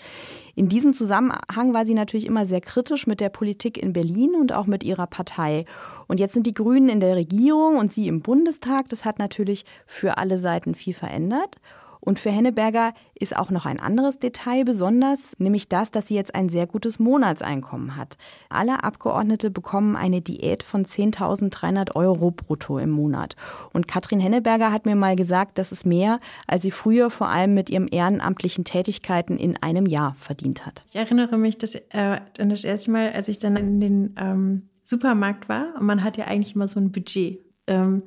In 0.54 0.68
diesem 0.68 0.92
Zusammenhang 0.92 1.72
war 1.72 1.86
sie 1.86 1.94
natürlich 1.94 2.26
immer 2.26 2.46
sehr 2.46 2.60
kritisch 2.60 3.06
mit 3.06 3.20
der 3.20 3.30
Politik 3.30 3.78
in 3.78 3.92
Berlin 3.94 4.34
und 4.38 4.52
auch 4.52 4.66
mit 4.66 4.84
ihrer 4.84 5.06
Partei. 5.06 5.64
Und 6.06 6.20
jetzt 6.20 6.34
sind 6.34 6.46
die 6.46 6.54
Grünen 6.54 6.90
in 6.90 7.00
der 7.00 7.16
Regierung 7.16 7.78
und 7.78 7.92
sie 7.92 8.06
im 8.06 8.20
Bundestag. 8.20 8.88
Das 8.90 9.04
hat 9.04 9.18
natürlich 9.18 9.64
für 9.86 10.18
alle 10.18 10.38
Seiten 10.38 10.74
viel 10.74 10.94
verändert. 10.94 11.56
Und 12.00 12.18
für 12.18 12.30
Henneberger 12.30 12.94
ist 13.14 13.36
auch 13.36 13.50
noch 13.50 13.66
ein 13.66 13.80
anderes 13.80 14.18
Detail 14.18 14.64
besonders, 14.64 15.18
nämlich 15.38 15.68
das, 15.68 15.90
dass 15.90 16.08
sie 16.08 16.14
jetzt 16.14 16.34
ein 16.34 16.48
sehr 16.48 16.66
gutes 16.66 16.98
Monatseinkommen 16.98 17.96
hat. 17.96 18.16
Alle 18.48 18.84
Abgeordnete 18.84 19.50
bekommen 19.50 19.96
eine 19.96 20.20
Diät 20.20 20.62
von 20.62 20.84
10.300 20.86 21.94
Euro 21.96 22.30
brutto 22.30 22.78
im 22.78 22.90
Monat. 22.90 23.36
Und 23.72 23.88
Katrin 23.88 24.20
Henneberger 24.20 24.72
hat 24.72 24.86
mir 24.86 24.96
mal 24.96 25.16
gesagt, 25.16 25.58
das 25.58 25.72
ist 25.72 25.84
mehr, 25.84 26.20
als 26.46 26.62
sie 26.62 26.70
früher 26.70 27.10
vor 27.10 27.28
allem 27.28 27.54
mit 27.54 27.70
ihren 27.70 27.88
ehrenamtlichen 27.88 28.64
Tätigkeiten 28.64 29.36
in 29.36 29.56
einem 29.62 29.86
Jahr 29.86 30.14
verdient 30.18 30.66
hat. 30.66 30.84
Ich 30.88 30.96
erinnere 30.96 31.36
mich 31.36 31.58
dass, 31.58 31.74
äh, 31.74 32.20
an 32.38 32.48
das 32.48 32.64
erste 32.64 32.90
Mal, 32.90 33.12
als 33.12 33.28
ich 33.28 33.38
dann 33.38 33.56
in 33.56 33.80
den 33.80 34.14
ähm, 34.18 34.68
Supermarkt 34.82 35.48
war. 35.48 35.74
Und 35.78 35.86
man 35.86 36.02
hat 36.02 36.16
ja 36.16 36.26
eigentlich 36.26 36.54
immer 36.54 36.68
so 36.68 36.80
ein 36.80 36.92
Budget. 36.92 37.40
Ähm, 37.68 38.02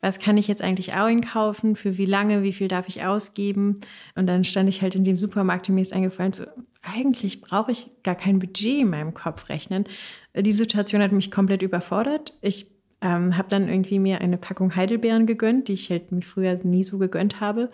was 0.00 0.18
kann 0.18 0.36
ich 0.36 0.46
jetzt 0.46 0.62
eigentlich 0.62 0.92
einkaufen, 0.92 1.74
für 1.74 1.96
wie 1.96 2.04
lange, 2.04 2.42
wie 2.42 2.52
viel 2.52 2.68
darf 2.68 2.86
ich 2.88 3.04
ausgeben. 3.04 3.80
Und 4.14 4.26
dann 4.26 4.44
stand 4.44 4.68
ich 4.68 4.82
halt 4.82 4.94
in 4.94 5.04
dem 5.04 5.16
Supermarkt 5.16 5.68
und 5.68 5.74
mir 5.74 5.82
ist 5.82 5.92
eingefallen, 5.92 6.32
so, 6.32 6.44
eigentlich 6.82 7.40
brauche 7.40 7.72
ich 7.72 7.90
gar 8.04 8.14
kein 8.14 8.38
Budget 8.38 8.80
in 8.80 8.90
meinem 8.90 9.14
Kopf 9.14 9.48
rechnen. 9.48 9.84
Die 10.36 10.52
Situation 10.52 11.02
hat 11.02 11.12
mich 11.12 11.30
komplett 11.30 11.62
überfordert. 11.62 12.34
Ich 12.42 12.66
Ähm, 13.02 13.36
habe 13.36 13.48
dann 13.50 13.68
irgendwie 13.68 13.98
mir 13.98 14.22
eine 14.22 14.38
Packung 14.38 14.74
Heidelbeeren 14.74 15.26
gegönnt, 15.26 15.68
die 15.68 15.74
ich 15.74 15.90
halt 15.90 16.04
früher 16.24 16.58
nie 16.64 16.82
so 16.82 16.96
gegönnt 16.96 17.40
habe. 17.40 17.70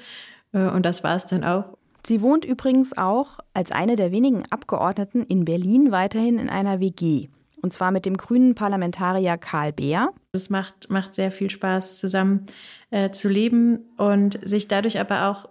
Äh, 0.52 0.68
und 0.68 0.84
das 0.84 1.04
war 1.04 1.16
es 1.16 1.26
dann 1.26 1.44
auch. 1.44 1.78
Sie 2.04 2.20
wohnt 2.22 2.44
übrigens 2.44 2.98
auch 2.98 3.38
als 3.54 3.70
eine 3.70 3.94
der 3.94 4.10
wenigen 4.10 4.42
Abgeordneten 4.50 5.22
in 5.22 5.44
Berlin 5.44 5.92
weiterhin 5.92 6.40
in 6.40 6.48
einer 6.48 6.80
WG. 6.80 7.28
Und 7.62 7.72
zwar 7.72 7.92
mit 7.92 8.04
dem 8.04 8.16
grünen 8.16 8.54
Parlamentarier 8.54 9.38
Karl 9.38 9.72
Beer. 9.72 10.12
Es 10.32 10.50
macht, 10.50 10.90
macht 10.90 11.14
sehr 11.14 11.30
viel 11.30 11.48
Spaß, 11.48 11.98
zusammen 11.98 12.46
äh, 12.90 13.10
zu 13.10 13.28
leben 13.28 13.78
und 13.96 14.38
sich 14.46 14.68
dadurch 14.68 14.98
aber 14.98 15.28
auch 15.28 15.48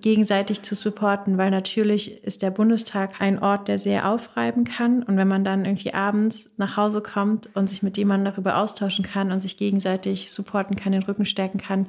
gegenseitig 0.00 0.62
zu 0.62 0.74
supporten, 0.74 1.38
weil 1.38 1.50
natürlich 1.50 2.22
ist 2.24 2.42
der 2.42 2.50
Bundestag 2.50 3.20
ein 3.20 3.42
Ort, 3.42 3.68
der 3.68 3.78
sehr 3.78 4.08
aufreiben 4.08 4.64
kann. 4.64 5.02
Und 5.02 5.16
wenn 5.16 5.28
man 5.28 5.44
dann 5.44 5.64
irgendwie 5.64 5.94
abends 5.94 6.50
nach 6.56 6.76
Hause 6.76 7.00
kommt 7.00 7.48
und 7.54 7.68
sich 7.68 7.82
mit 7.82 7.96
jemandem 7.96 8.32
darüber 8.32 8.58
austauschen 8.58 9.04
kann 9.04 9.32
und 9.32 9.40
sich 9.40 9.56
gegenseitig 9.56 10.30
supporten 10.30 10.76
kann, 10.76 10.92
den 10.92 11.02
Rücken 11.02 11.26
stärken 11.26 11.58
kann, 11.58 11.86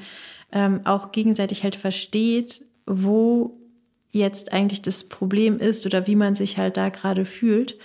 ähm, 0.52 0.82
auch 0.86 1.12
gegenseitig 1.12 1.64
halt 1.64 1.76
versteht, 1.76 2.66
wo 2.86 3.60
jetzt 4.12 4.52
eigentlich 4.52 4.82
das 4.82 5.08
Problem 5.08 5.60
ist 5.60 5.86
oder 5.86 6.08
wie 6.08 6.16
man 6.16 6.34
sich 6.34 6.58
halt 6.58 6.78
da 6.78 6.90
gerade 6.90 7.26
fühlt, 7.26 7.78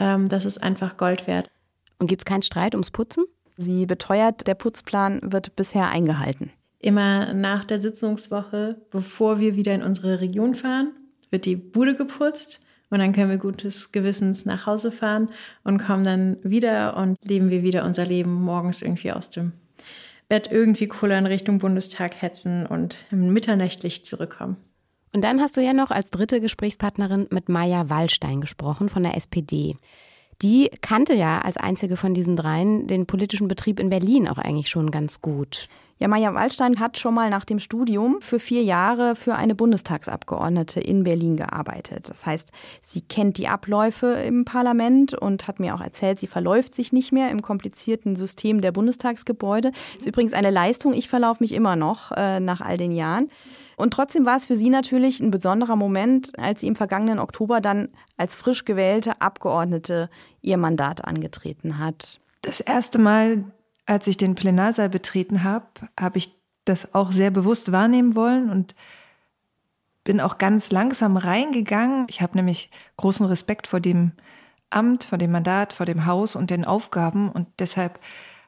ähm, 0.00 0.28
das 0.28 0.44
ist 0.44 0.58
einfach 0.58 0.96
Gold 0.96 1.28
wert. 1.28 1.50
Und 1.98 2.08
gibt 2.08 2.22
es 2.22 2.24
keinen 2.24 2.42
Streit 2.42 2.74
ums 2.74 2.90
Putzen? 2.90 3.24
Sie 3.56 3.86
beteuert, 3.86 4.46
der 4.46 4.54
Putzplan 4.54 5.20
wird 5.22 5.54
bisher 5.54 5.88
eingehalten. 5.88 6.50
Immer 6.78 7.34
nach 7.34 7.66
der 7.66 7.80
Sitzungswoche, 7.80 8.80
bevor 8.90 9.38
wir 9.38 9.54
wieder 9.54 9.74
in 9.74 9.82
unsere 9.82 10.20
Region 10.20 10.54
fahren, 10.54 10.92
wird 11.30 11.44
die 11.44 11.56
Bude 11.56 11.94
geputzt 11.94 12.62
und 12.88 12.98
dann 12.98 13.12
können 13.12 13.30
wir 13.30 13.36
gutes 13.36 13.92
Gewissens 13.92 14.46
nach 14.46 14.66
Hause 14.66 14.90
fahren 14.90 15.28
und 15.62 15.78
kommen 15.78 16.04
dann 16.04 16.38
wieder 16.42 16.96
und 16.96 17.16
leben 17.22 17.50
wir 17.50 17.62
wieder 17.62 17.84
unser 17.84 18.06
Leben 18.06 18.32
morgens 18.32 18.82
irgendwie 18.82 19.12
aus 19.12 19.30
dem 19.30 19.52
Bett 20.28 20.50
irgendwie 20.50 20.88
cooler 20.88 21.18
in 21.18 21.26
Richtung 21.26 21.58
Bundestag 21.58 22.22
hetzen 22.22 22.64
und 22.64 23.06
mitternächtlich 23.10 24.04
zurückkommen. 24.04 24.56
Und 25.12 25.22
dann 25.22 25.40
hast 25.40 25.56
du 25.56 25.60
ja 25.60 25.72
noch 25.72 25.90
als 25.90 26.10
dritte 26.10 26.40
Gesprächspartnerin 26.40 27.26
mit 27.30 27.48
Maja 27.48 27.90
Wallstein 27.90 28.40
gesprochen 28.40 28.88
von 28.88 29.02
der 29.02 29.16
SPD. 29.16 29.76
Die 30.42 30.70
kannte 30.80 31.14
ja 31.14 31.40
als 31.40 31.56
einzige 31.56 31.96
von 31.96 32.14
diesen 32.14 32.36
dreien 32.36 32.86
den 32.86 33.06
politischen 33.06 33.48
Betrieb 33.48 33.78
in 33.80 33.90
Berlin 33.90 34.28
auch 34.28 34.38
eigentlich 34.38 34.70
schon 34.70 34.90
ganz 34.90 35.20
gut. 35.20 35.68
Ja, 36.00 36.08
Maja 36.08 36.32
Wallstein 36.32 36.80
hat 36.80 36.98
schon 36.98 37.12
mal 37.12 37.28
nach 37.28 37.44
dem 37.44 37.58
Studium 37.58 38.22
für 38.22 38.40
vier 38.40 38.62
Jahre 38.62 39.14
für 39.14 39.34
eine 39.34 39.54
Bundestagsabgeordnete 39.54 40.80
in 40.80 41.04
Berlin 41.04 41.36
gearbeitet. 41.36 42.08
Das 42.08 42.24
heißt, 42.24 42.50
sie 42.82 43.02
kennt 43.02 43.36
die 43.36 43.48
Abläufe 43.48 44.06
im 44.06 44.46
Parlament 44.46 45.12
und 45.12 45.46
hat 45.46 45.60
mir 45.60 45.74
auch 45.74 45.82
erzählt, 45.82 46.18
sie 46.18 46.26
verläuft 46.26 46.74
sich 46.74 46.94
nicht 46.94 47.12
mehr 47.12 47.30
im 47.30 47.42
komplizierten 47.42 48.16
System 48.16 48.62
der 48.62 48.72
Bundestagsgebäude. 48.72 49.72
Ist 49.98 50.06
übrigens 50.06 50.32
eine 50.32 50.48
Leistung. 50.48 50.94
Ich 50.94 51.10
verlaufe 51.10 51.42
mich 51.42 51.52
immer 51.52 51.76
noch 51.76 52.12
äh, 52.12 52.40
nach 52.40 52.62
all 52.62 52.78
den 52.78 52.92
Jahren. 52.92 53.28
Und 53.76 53.92
trotzdem 53.92 54.24
war 54.24 54.38
es 54.38 54.46
für 54.46 54.56
sie 54.56 54.70
natürlich 54.70 55.20
ein 55.20 55.30
besonderer 55.30 55.76
Moment, 55.76 56.32
als 56.38 56.62
sie 56.62 56.66
im 56.66 56.76
vergangenen 56.76 57.18
Oktober 57.18 57.60
dann 57.60 57.90
als 58.16 58.34
frisch 58.36 58.64
gewählte 58.64 59.20
Abgeordnete 59.20 60.08
ihr 60.40 60.56
Mandat 60.56 61.04
angetreten 61.04 61.78
hat. 61.78 62.20
Das 62.40 62.60
erste 62.60 62.98
Mal 62.98 63.44
als 63.90 64.06
ich 64.06 64.16
den 64.16 64.36
Plenarsaal 64.36 64.88
betreten 64.88 65.42
habe, 65.42 65.66
habe 65.98 66.18
ich 66.18 66.40
das 66.64 66.94
auch 66.94 67.10
sehr 67.10 67.32
bewusst 67.32 67.72
wahrnehmen 67.72 68.14
wollen 68.14 68.48
und 68.48 68.76
bin 70.04 70.20
auch 70.20 70.38
ganz 70.38 70.70
langsam 70.70 71.16
reingegangen. 71.16 72.06
Ich 72.08 72.22
habe 72.22 72.36
nämlich 72.36 72.70
großen 72.98 73.26
Respekt 73.26 73.66
vor 73.66 73.80
dem 73.80 74.12
Amt, 74.70 75.02
vor 75.02 75.18
dem 75.18 75.32
Mandat, 75.32 75.72
vor 75.72 75.86
dem 75.86 76.06
Haus 76.06 76.36
und 76.36 76.50
den 76.50 76.64
Aufgaben 76.64 77.32
und 77.32 77.48
deshalb 77.58 77.98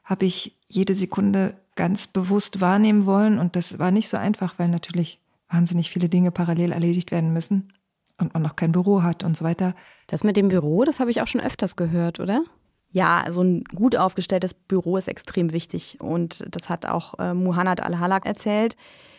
habe 0.05 0.25
ich 0.25 0.57
jede 0.67 0.93
Sekunde 0.93 1.55
ganz 1.75 2.07
bewusst 2.07 2.61
wahrnehmen 2.61 3.05
wollen 3.05 3.37
und 3.37 3.57
das 3.57 3.79
war 3.79 3.91
nicht 3.91 4.07
so 4.07 4.15
einfach, 4.15 4.57
weil 4.59 4.69
natürlich 4.69 5.19
wahnsinnig 5.49 5.89
viele 5.89 6.07
Dinge 6.07 6.31
parallel 6.31 6.71
erledigt 6.71 7.11
werden 7.11 7.33
müssen 7.33 7.73
und 8.17 8.33
man 8.33 8.43
noch 8.43 8.55
kein 8.55 8.71
Büro 8.71 9.03
hat 9.03 9.25
und 9.25 9.35
so 9.35 9.43
weiter. 9.43 9.75
Das 10.07 10.23
mit 10.23 10.37
dem 10.37 10.47
Büro, 10.47 10.85
das 10.85 11.01
habe 11.01 11.11
ich 11.11 11.21
auch 11.21 11.27
schon 11.27 11.41
öfters 11.41 11.75
gehört, 11.75 12.21
oder? 12.21 12.45
Ja, 12.93 13.25
so 13.29 13.41
ein 13.41 13.63
gut 13.75 13.95
aufgestelltes 13.95 14.53
Büro 14.53 14.97
ist 14.97 15.07
extrem 15.07 15.51
wichtig. 15.51 15.97
Und 15.99 16.45
das 16.49 16.69
hat 16.69 16.85
auch 16.85 17.17
äh, 17.19 17.33
Muhannad 17.33 17.81
Al-Halak 17.81 18.25
erzählt. 18.25 18.77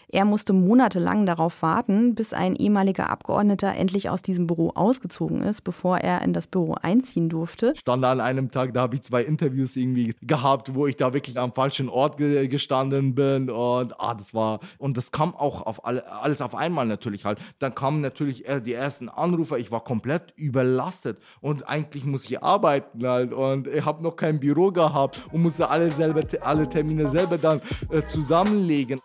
Er 0.09 0.25
musste 0.25 0.53
monatelang 0.53 1.27
darauf 1.27 1.63
warten, 1.63 2.15
bis 2.15 2.33
ein 2.33 2.55
ehemaliger 2.57 3.11
Abgeordneter 3.11 3.75
endlich 3.75 4.09
aus 4.09 4.23
diesem 4.23 4.47
Büro 4.47 4.71
ausgezogen 4.75 5.43
ist, 5.43 5.63
bevor 5.63 5.99
er 5.99 6.23
in 6.23 6.33
das 6.33 6.47
Büro 6.47 6.77
einziehen 6.81 7.29
durfte. 7.29 7.75
Stand 7.77 8.05
an 8.05 8.21
einem 8.21 8.51
Tag, 8.51 8.75
da 8.75 8.83
habe 8.83 8.95
ich 8.95 9.03
zwei 9.03 9.23
Interviews 9.23 9.77
irgendwie 9.77 10.15
gehabt, 10.23 10.75
wo 10.75 10.87
ich 10.87 10.97
da 10.97 11.13
wirklich 11.13 11.39
am 11.39 11.53
falschen 11.53 11.89
Ort 11.89 12.17
ge 12.17 12.49
gestanden 12.49 13.15
bin 13.15 13.51
und 13.51 13.99
ah, 14.01 14.15
das 14.15 14.35
war 14.35 14.61
und 14.79 14.97
das 14.97 15.13
kam 15.13 15.35
auch 15.35 15.63
auf 15.63 15.85
alle, 15.87 16.07
alles 16.11 16.43
auf 16.43 16.55
einmal 16.55 16.87
natürlich 16.87 17.25
halt. 17.25 17.39
Dann 17.59 17.75
kamen 17.75 18.01
natürlich 18.01 18.45
die 18.67 18.75
ersten 18.75 19.09
Anrufer, 19.09 19.59
ich 19.59 19.71
war 19.71 19.83
komplett 19.83 20.33
überlastet 20.37 21.19
und 21.41 21.69
eigentlich 21.69 22.05
muss 22.05 22.27
ich 22.27 22.43
arbeiten 22.43 23.07
halt 23.07 23.33
und 23.33 23.67
ich 23.67 23.85
habe 23.85 24.03
noch 24.03 24.17
kein 24.17 24.41
Büro 24.41 24.71
gehabt 24.71 25.21
und 25.33 25.43
musste 25.43 25.69
alle 25.69 25.91
selber 25.91 26.23
alle 26.41 26.69
Termine 26.69 27.09
selber 27.09 27.39
dann 27.39 27.61
äh, 27.91 28.05
zusammenlegen. 28.07 29.01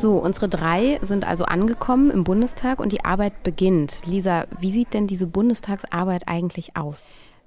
So, 0.00 0.14
unsere 0.14 0.48
drei 0.48 0.98
sind 1.02 1.28
also 1.28 1.44
angekommen 1.44 2.10
im 2.10 2.24
Bundestag 2.24 2.80
und 2.80 2.90
die 2.90 3.04
Arbeit 3.04 3.42
beginnt. 3.42 4.06
Lisa, 4.06 4.46
wie 4.58 4.70
sieht 4.70 4.94
denn 4.94 5.06
diese 5.06 5.26
Bundestagsarbeit 5.26 6.22
eigentlich 6.26 6.74
aus? 6.74 7.04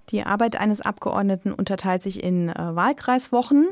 Die 0.10 0.22
Arbeit 0.22 0.60
eines 0.60 0.80
Abgeordneten 0.80 1.52
unterteilt 1.52 2.04
sich 2.04 2.24
in 2.24 2.50
äh, 2.50 2.76
Wahlkreiswochen, 2.76 3.70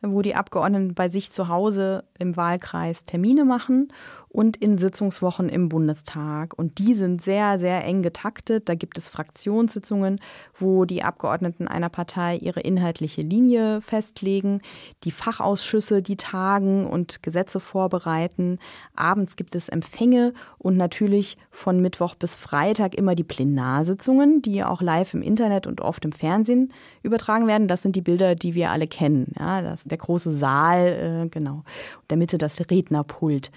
wo 0.00 0.22
die 0.22 0.34
Abgeordneten 0.34 0.94
bei 0.94 1.10
sich 1.10 1.30
zu 1.30 1.48
Hause 1.48 2.04
im 2.22 2.36
Wahlkreis 2.36 3.04
Termine 3.04 3.44
machen 3.44 3.92
und 4.32 4.56
in 4.56 4.78
Sitzungswochen 4.78 5.50
im 5.50 5.68
Bundestag. 5.68 6.58
Und 6.58 6.78
die 6.78 6.94
sind 6.94 7.20
sehr, 7.20 7.58
sehr 7.58 7.84
eng 7.84 8.02
getaktet. 8.02 8.68
Da 8.68 8.74
gibt 8.74 8.96
es 8.96 9.10
Fraktionssitzungen, 9.10 10.20
wo 10.58 10.86
die 10.86 11.02
Abgeordneten 11.02 11.68
einer 11.68 11.90
Partei 11.90 12.36
ihre 12.36 12.60
inhaltliche 12.60 13.20
Linie 13.20 13.82
festlegen, 13.82 14.62
die 15.04 15.10
Fachausschüsse, 15.10 16.00
die 16.00 16.16
tagen 16.16 16.86
und 16.86 17.22
Gesetze 17.22 17.60
vorbereiten. 17.60 18.58
Abends 18.96 19.36
gibt 19.36 19.54
es 19.54 19.68
Empfänge 19.68 20.32
und 20.56 20.78
natürlich 20.78 21.36
von 21.50 21.80
Mittwoch 21.80 22.14
bis 22.14 22.34
Freitag 22.34 22.94
immer 22.94 23.14
die 23.14 23.24
Plenarsitzungen, 23.24 24.40
die 24.40 24.64
auch 24.64 24.80
live 24.80 25.12
im 25.12 25.20
Internet 25.20 25.66
und 25.66 25.82
oft 25.82 26.06
im 26.06 26.12
Fernsehen 26.12 26.72
übertragen 27.02 27.46
werden. 27.46 27.68
Das 27.68 27.82
sind 27.82 27.96
die 27.96 28.00
Bilder, 28.00 28.34
die 28.34 28.54
wir 28.54 28.70
alle 28.70 28.86
kennen. 28.86 29.32
Ja, 29.38 29.60
das, 29.60 29.84
der 29.84 29.98
große 29.98 30.32
Saal, 30.32 31.24
äh, 31.24 31.28
genau. 31.28 31.64
In 32.12 32.18
der 32.18 32.24
Mitte 32.24 32.36
das 32.36 32.60
Rednerpult. 32.70 33.50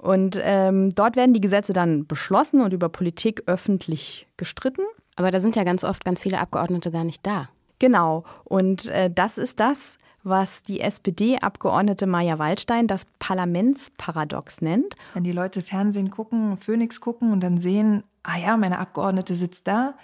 Und 0.00 0.38
ähm, 0.40 0.94
dort 0.94 1.16
werden 1.16 1.34
die 1.34 1.40
Gesetze 1.40 1.72
dann 1.72 2.06
beschlossen 2.06 2.60
und 2.60 2.72
über 2.72 2.88
Politik 2.88 3.42
öffentlich 3.46 4.28
gestritten. 4.36 4.82
Aber 5.16 5.32
da 5.32 5.40
sind 5.40 5.56
ja 5.56 5.64
ganz 5.64 5.82
oft 5.82 6.04
ganz 6.04 6.20
viele 6.20 6.38
Abgeordnete 6.38 6.92
gar 6.92 7.02
nicht 7.02 7.26
da. 7.26 7.48
Genau. 7.80 8.24
Und 8.44 8.86
äh, 8.86 9.10
das 9.10 9.38
ist 9.38 9.58
das, 9.58 9.98
was 10.22 10.62
die 10.62 10.80
SPD-Abgeordnete 10.80 12.06
Maja 12.06 12.38
Waldstein 12.38 12.86
das 12.86 13.06
Parlamentsparadox 13.18 14.60
nennt. 14.60 14.94
Wenn 15.14 15.24
die 15.24 15.32
Leute 15.32 15.62
Fernsehen 15.62 16.10
gucken, 16.10 16.58
Phoenix 16.58 17.00
gucken 17.00 17.32
und 17.32 17.40
dann 17.40 17.58
sehen, 17.58 18.02
ah 18.22 18.38
ja, 18.38 18.56
meine 18.56 18.78
Abgeordnete 18.78 19.34
sitzt 19.34 19.66
da, 19.68 19.94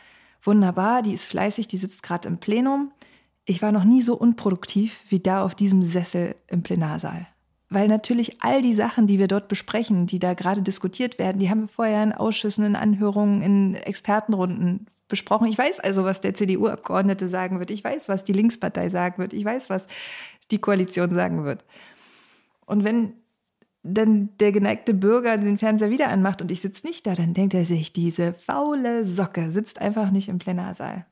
wunderbar, 0.43 1.03
die 1.03 1.13
ist 1.13 1.27
fleißig, 1.27 1.69
die 1.69 1.77
sitzt 1.77 2.03
gerade 2.03 2.29
im 2.29 2.39
Plenum. 2.39 2.93
Ich 3.45 3.63
war 3.63 3.73
noch 3.73 3.85
nie 3.85 4.03
so 4.03 4.17
unproduktiv 4.17 5.03
wie 5.09 5.21
da 5.21 5.45
auf 5.45 5.55
diesem 5.55 5.83
Sessel 5.83 6.37
im 6.49 6.63
Plenarsaal 6.63 7.27
weil 7.73 7.89
natürlich 7.89 8.43
all 8.43 8.63
die 8.63 8.75
Sachen, 8.75 9.07
die 9.07 9.19
wir 9.19 9.29
dort 9.29 9.49
besprechen, 9.49 10.07
die 10.07 10.19
da 10.19 10.35
gerade 10.35 10.63
diskutiert 10.63 11.19
werden, 11.19 11.39
die 11.39 11.51
haben 11.51 11.63
wir 11.63 11.69
vorher 11.69 12.03
in 12.03 12.13
Ausschüssen, 12.13 12.65
in 12.65 12.77
Anhörungen, 12.77 13.43
in 13.43 13.75
Expertenrunden 13.75 14.87
besprochen. 15.09 15.47
Ich 15.47 15.59
weiß 15.59 15.81
also, 15.81 16.05
was 16.05 16.21
der 16.21 16.35
CDU-Abgeordnete 16.35 17.29
sagen 17.29 17.59
wird. 17.59 17.71
Ich 17.71 17.85
weiß, 17.85 18.09
was 18.09 18.25
die 18.25 18.33
Linkspartei 18.33 18.89
sagen 18.89 19.19
wird. 19.19 19.33
Ich 19.33 19.45
weiß, 19.45 19.71
was 19.71 19.87
die 20.51 20.59
Koalition 20.59 21.15
sagen 21.15 21.45
wird. 21.45 21.65
Und 22.67 22.85
wenn 22.85 23.15
dann 23.83 24.31
der 24.39 24.53
geneigte 24.53 24.95
Bürger 24.95 25.37
den 25.39 25.59
Fernseher 25.59 25.91
wieder 25.91 26.09
anmacht 26.09 26.41
und 26.41 26.51
ich 26.51 26.61
sitze 26.61 26.87
nicht 26.87 27.07
da, 27.07 27.15
dann 27.15 27.35
denkt 27.35 27.55
er 27.55 27.65
sich, 27.65 27.93
diese 27.93 28.33
faule 28.33 29.05
Socke 29.05 29.51
sitzt 29.51 29.81
einfach 29.81 30.11
nicht 30.11 30.29
im 30.29 30.39
Plenarsaal. 30.39 31.05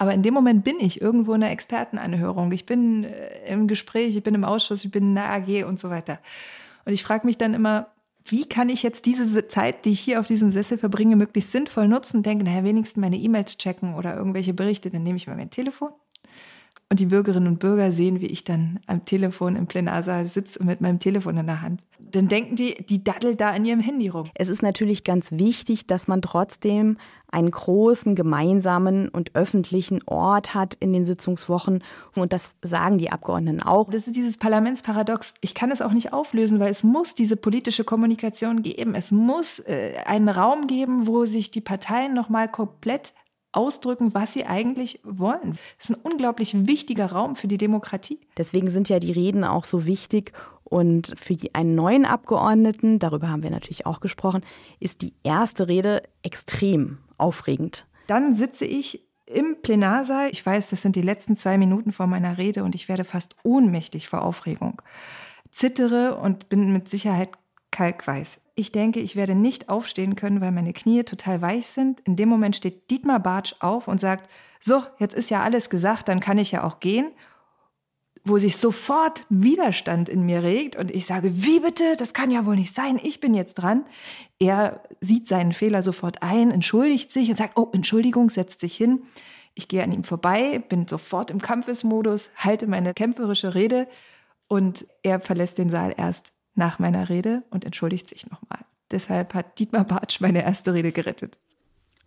Aber 0.00 0.14
in 0.14 0.22
dem 0.22 0.32
Moment 0.32 0.62
bin 0.62 0.78
ich 0.78 1.02
irgendwo 1.02 1.34
in 1.34 1.42
einer 1.42 1.52
Expertenanhörung. 1.52 2.52
Ich 2.52 2.64
bin 2.66 3.02
äh, 3.02 3.52
im 3.52 3.66
Gespräch, 3.66 4.16
ich 4.16 4.22
bin 4.22 4.34
im 4.34 4.44
Ausschuss, 4.44 4.84
ich 4.84 4.92
bin 4.92 5.08
in 5.08 5.14
der 5.16 5.28
AG 5.28 5.64
und 5.64 5.78
so 5.78 5.90
weiter. 5.90 6.20
Und 6.84 6.92
ich 6.92 7.02
frage 7.02 7.26
mich 7.26 7.36
dann 7.36 7.52
immer, 7.52 7.88
wie 8.24 8.48
kann 8.48 8.68
ich 8.68 8.84
jetzt 8.84 9.06
diese 9.06 9.48
Zeit, 9.48 9.84
die 9.84 9.90
ich 9.90 10.00
hier 10.00 10.20
auf 10.20 10.26
diesem 10.26 10.52
Sessel 10.52 10.78
verbringe, 10.78 11.16
möglichst 11.16 11.50
sinnvoll 11.50 11.88
nutzen 11.88 12.22
denke, 12.22 12.44
naja, 12.44 12.62
wenigstens 12.62 13.00
meine 13.00 13.16
E-Mails 13.16 13.58
checken 13.58 13.94
oder 13.94 14.16
irgendwelche 14.16 14.54
Berichte, 14.54 14.88
dann 14.88 15.02
nehme 15.02 15.16
ich 15.16 15.26
mal 15.26 15.36
mein 15.36 15.50
Telefon. 15.50 15.90
Und 16.90 17.00
die 17.00 17.06
Bürgerinnen 17.06 17.48
und 17.48 17.58
Bürger 17.58 17.92
sehen, 17.92 18.20
wie 18.20 18.26
ich 18.26 18.44
dann 18.44 18.80
am 18.86 19.04
Telefon 19.04 19.56
im 19.56 19.66
Plenarsaal 19.66 20.26
sitze 20.26 20.64
mit 20.64 20.80
meinem 20.80 20.98
Telefon 20.98 21.36
in 21.36 21.46
der 21.46 21.60
Hand. 21.60 21.82
Dann 21.98 22.28
denken 22.28 22.56
die, 22.56 22.82
die 22.82 23.04
daddelt 23.04 23.42
da 23.42 23.50
an 23.50 23.66
ihrem 23.66 23.80
Handy 23.80 24.08
rum. 24.08 24.30
Es 24.34 24.48
ist 24.48 24.62
natürlich 24.62 25.04
ganz 25.04 25.30
wichtig, 25.32 25.86
dass 25.86 26.08
man 26.08 26.22
trotzdem 26.22 26.96
einen 27.30 27.50
großen 27.50 28.14
gemeinsamen 28.14 29.10
und 29.10 29.34
öffentlichen 29.34 30.00
Ort 30.06 30.54
hat 30.54 30.76
in 30.80 30.94
den 30.94 31.04
Sitzungswochen. 31.04 31.84
Und 32.14 32.32
das 32.32 32.54
sagen 32.62 32.96
die 32.96 33.12
Abgeordneten 33.12 33.62
auch. 33.62 33.90
Das 33.90 34.06
ist 34.06 34.16
dieses 34.16 34.38
Parlamentsparadox. 34.38 35.34
Ich 35.42 35.54
kann 35.54 35.70
es 35.70 35.82
auch 35.82 35.92
nicht 35.92 36.14
auflösen, 36.14 36.58
weil 36.58 36.70
es 36.70 36.84
muss 36.84 37.14
diese 37.14 37.36
politische 37.36 37.84
Kommunikation 37.84 38.62
geben. 38.62 38.94
Es 38.94 39.10
muss 39.10 39.58
äh, 39.58 39.92
einen 40.06 40.30
Raum 40.30 40.66
geben, 40.66 41.06
wo 41.06 41.26
sich 41.26 41.50
die 41.50 41.60
Parteien 41.60 42.14
nochmal 42.14 42.48
komplett 42.48 43.12
ausdrücken, 43.52 44.14
was 44.14 44.32
sie 44.32 44.44
eigentlich 44.44 45.00
wollen. 45.04 45.58
Das 45.78 45.90
ist 45.90 45.96
ein 45.96 46.02
unglaublich 46.02 46.66
wichtiger 46.66 47.06
Raum 47.06 47.36
für 47.36 47.48
die 47.48 47.58
Demokratie. 47.58 48.20
Deswegen 48.36 48.70
sind 48.70 48.88
ja 48.88 48.98
die 48.98 49.12
Reden 49.12 49.44
auch 49.44 49.64
so 49.64 49.86
wichtig. 49.86 50.32
Und 50.64 51.14
für 51.18 51.34
einen 51.54 51.74
neuen 51.74 52.04
Abgeordneten, 52.04 52.98
darüber 52.98 53.30
haben 53.30 53.42
wir 53.42 53.50
natürlich 53.50 53.86
auch 53.86 54.00
gesprochen, 54.00 54.42
ist 54.80 55.00
die 55.00 55.14
erste 55.22 55.66
Rede 55.66 56.02
extrem 56.22 56.98
aufregend. 57.16 57.86
Dann 58.06 58.34
sitze 58.34 58.66
ich 58.66 59.06
im 59.24 59.56
Plenarsaal. 59.62 60.30
Ich 60.30 60.44
weiß, 60.44 60.68
das 60.68 60.82
sind 60.82 60.96
die 60.96 61.02
letzten 61.02 61.36
zwei 61.36 61.58
Minuten 61.58 61.92
vor 61.92 62.06
meiner 62.06 62.38
Rede 62.38 62.64
und 62.64 62.74
ich 62.74 62.88
werde 62.88 63.04
fast 63.04 63.36
ohnmächtig 63.44 64.08
vor 64.08 64.22
Aufregung. 64.22 64.82
Zittere 65.50 66.16
und 66.16 66.48
bin 66.48 66.72
mit 66.72 66.88
Sicherheit 66.88 67.30
kalkweiß. 67.70 68.40
Ich 68.54 68.72
denke, 68.72 69.00
ich 69.00 69.14
werde 69.14 69.34
nicht 69.34 69.68
aufstehen 69.68 70.16
können, 70.16 70.40
weil 70.40 70.50
meine 70.50 70.72
Knie 70.72 71.04
total 71.04 71.42
weich 71.42 71.66
sind. 71.66 72.00
In 72.00 72.16
dem 72.16 72.28
Moment 72.28 72.56
steht 72.56 72.90
Dietmar 72.90 73.20
Bartsch 73.20 73.54
auf 73.60 73.88
und 73.88 74.00
sagt, 74.00 74.28
so, 74.60 74.82
jetzt 74.98 75.14
ist 75.14 75.30
ja 75.30 75.42
alles 75.42 75.70
gesagt, 75.70 76.08
dann 76.08 76.20
kann 76.20 76.38
ich 76.38 76.52
ja 76.52 76.64
auch 76.64 76.80
gehen. 76.80 77.12
Wo 78.24 78.36
sich 78.36 78.56
sofort 78.56 79.24
Widerstand 79.28 80.08
in 80.08 80.26
mir 80.26 80.42
regt 80.42 80.76
und 80.76 80.90
ich 80.90 81.06
sage, 81.06 81.30
wie 81.42 81.60
bitte, 81.60 81.94
das 81.96 82.12
kann 82.12 82.30
ja 82.30 82.44
wohl 82.44 82.56
nicht 82.56 82.74
sein, 82.74 83.00
ich 83.02 83.20
bin 83.20 83.32
jetzt 83.32 83.54
dran. 83.54 83.84
Er 84.38 84.82
sieht 85.00 85.28
seinen 85.28 85.52
Fehler 85.52 85.82
sofort 85.82 86.22
ein, 86.22 86.50
entschuldigt 86.50 87.12
sich 87.12 87.30
und 87.30 87.36
sagt, 87.36 87.56
oh, 87.56 87.68
Entschuldigung, 87.72 88.28
setzt 88.28 88.60
sich 88.60 88.76
hin. 88.76 89.02
Ich 89.54 89.68
gehe 89.68 89.82
an 89.82 89.92
ihm 89.92 90.04
vorbei, 90.04 90.58
bin 90.68 90.86
sofort 90.88 91.30
im 91.30 91.40
Kampfesmodus, 91.40 92.30
halte 92.36 92.66
meine 92.66 92.92
kämpferische 92.92 93.54
Rede 93.54 93.88
und 94.48 94.86
er 95.02 95.20
verlässt 95.20 95.58
den 95.58 95.70
Saal 95.70 95.94
erst 95.96 96.32
nach 96.58 96.78
meiner 96.78 97.08
Rede 97.08 97.42
und 97.50 97.64
entschuldigt 97.64 98.08
sich 98.08 98.30
nochmal. 98.30 98.60
Deshalb 98.90 99.34
hat 99.34 99.58
Dietmar 99.58 99.84
Bartsch 99.84 100.20
meine 100.20 100.42
erste 100.42 100.74
Rede 100.74 100.92
gerettet. 100.92 101.38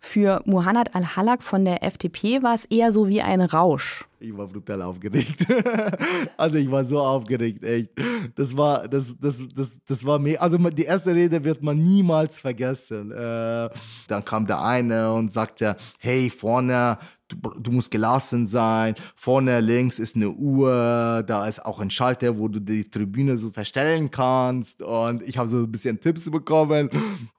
Für 0.04 0.42
Muhannad 0.46 0.96
al-Halak 0.96 1.44
von 1.44 1.64
der 1.64 1.84
FDP 1.84 2.42
war 2.42 2.56
es 2.56 2.64
eher 2.64 2.90
so 2.90 3.06
wie 3.06 3.22
ein 3.22 3.40
Rausch. 3.40 4.04
Ich 4.18 4.36
war 4.36 4.48
brutal 4.48 4.82
aufgeregt. 4.82 5.46
also 6.36 6.58
ich 6.58 6.68
war 6.68 6.84
so 6.84 6.98
aufgeregt, 6.98 7.64
echt. 7.64 7.90
Das 8.34 8.56
war, 8.56 8.88
das, 8.88 9.16
das, 9.18 9.48
das, 9.54 9.78
das 9.86 10.04
war 10.04 10.18
mir, 10.18 10.42
also 10.42 10.58
die 10.58 10.84
erste 10.84 11.14
Rede 11.14 11.44
wird 11.44 11.62
man 11.62 11.80
niemals 11.80 12.40
vergessen. 12.40 13.12
Äh, 13.12 13.70
dann 14.08 14.24
kam 14.24 14.44
der 14.44 14.60
eine 14.60 15.14
und 15.14 15.32
sagte, 15.32 15.76
hey, 16.00 16.30
vorne 16.30 16.98
du, 17.32 17.50
du, 17.58 17.72
musst 17.72 17.90
gelassen 17.90 18.46
sein. 18.46 18.94
Vorne 19.16 19.60
links 19.60 19.98
ist 19.98 20.16
eine 20.16 20.30
Uhr, 20.30 21.24
da 21.26 21.46
ist 21.46 21.64
auch 21.64 21.80
ein 21.80 21.90
Schalter, 21.90 22.38
wo 22.38 22.48
du 22.48 22.60
die 22.60 22.88
Tribüne 22.88 23.36
so 23.36 23.50
verstellen 23.50 24.10
kannst. 24.10 24.82
Und 24.82 25.22
ich 25.22 25.38
habe 25.38 25.48
so 25.48 25.58
ein 25.58 25.72
bisschen 25.72 26.00
Tipps 26.00 26.30
bekommen. 26.30 26.90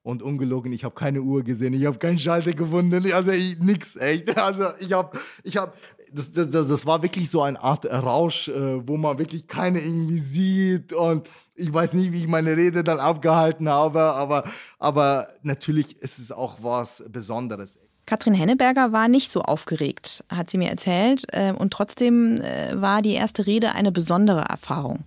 Und 0.01 0.21
ungelogen, 0.21 0.73
ich 0.73 0.83
habe 0.83 0.95
keine 0.95 1.21
Uhr 1.21 1.43
gesehen, 1.43 1.73
ich 1.73 1.85
habe 1.85 1.97
keinen 1.97 2.17
Schalter 2.17 2.51
gefunden. 2.51 3.11
Also 3.13 3.31
ich, 3.31 3.59
nix, 3.59 3.95
echt. 3.95 4.33
Also 4.43 4.65
ich 4.79 4.91
habe, 4.91 5.17
ich 5.43 5.55
habe, 5.55 5.71
das, 6.11 6.31
das, 6.31 6.49
das 6.49 6.85
war 6.85 7.01
wirklich 7.01 7.29
so 7.29 7.41
eine 7.41 7.61
Art 7.61 7.85
Rausch, 7.85 8.49
äh, 8.49 8.87
wo 8.87 8.97
man 8.97 9.17
wirklich 9.17 9.47
keine 9.47 9.79
irgendwie 9.79 10.19
sieht 10.19 10.93
und 10.93 11.29
ich 11.55 11.71
weiß 11.73 11.93
nicht, 11.93 12.11
wie 12.11 12.19
ich 12.19 12.27
meine 12.27 12.57
Rede 12.57 12.83
dann 12.83 12.99
abgehalten 12.99 13.69
habe, 13.69 14.01
aber, 14.01 14.43
aber 14.79 15.27
natürlich 15.43 16.01
ist 16.01 16.19
es 16.19 16.31
auch 16.31 16.57
was 16.61 17.03
Besonderes. 17.09 17.79
Katrin 18.05 18.33
Henneberger 18.33 18.91
war 18.91 19.07
nicht 19.07 19.31
so 19.31 19.41
aufgeregt, 19.41 20.25
hat 20.29 20.49
sie 20.49 20.57
mir 20.57 20.69
erzählt. 20.69 21.25
Äh, 21.31 21.53
und 21.53 21.71
trotzdem 21.71 22.41
äh, 22.41 22.79
war 22.79 23.01
die 23.01 23.13
erste 23.13 23.47
Rede 23.47 23.73
eine 23.73 23.91
besondere 23.91 24.41
Erfahrung. 24.41 25.05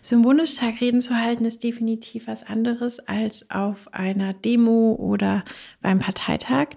So 0.00 0.16
im 0.16 0.22
Bundestag 0.22 0.80
Reden 0.80 1.00
zu 1.00 1.14
halten, 1.14 1.44
ist 1.44 1.62
definitiv 1.62 2.26
was 2.26 2.46
anderes 2.46 3.00
als 3.00 3.50
auf 3.50 3.92
einer 3.92 4.32
Demo 4.32 4.94
oder 4.98 5.44
beim 5.82 5.98
Parteitag, 5.98 6.68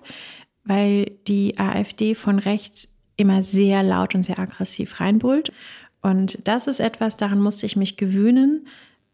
weil 0.65 1.11
die 1.27 1.57
AfD 1.57 2.15
von 2.15 2.39
rechts 2.39 2.89
immer 3.15 3.41
sehr 3.41 3.81
laut 3.83 4.13
und 4.13 4.23
sehr 4.23 4.39
aggressiv 4.39 4.99
reinbrüllt. 4.99 5.53
Und 6.01 6.45
das 6.47 6.67
ist 6.67 6.79
etwas, 6.79 7.15
daran 7.15 7.39
musste 7.39 7.65
ich 7.65 7.75
mich 7.75 7.95
gewöhnen. 7.95 8.67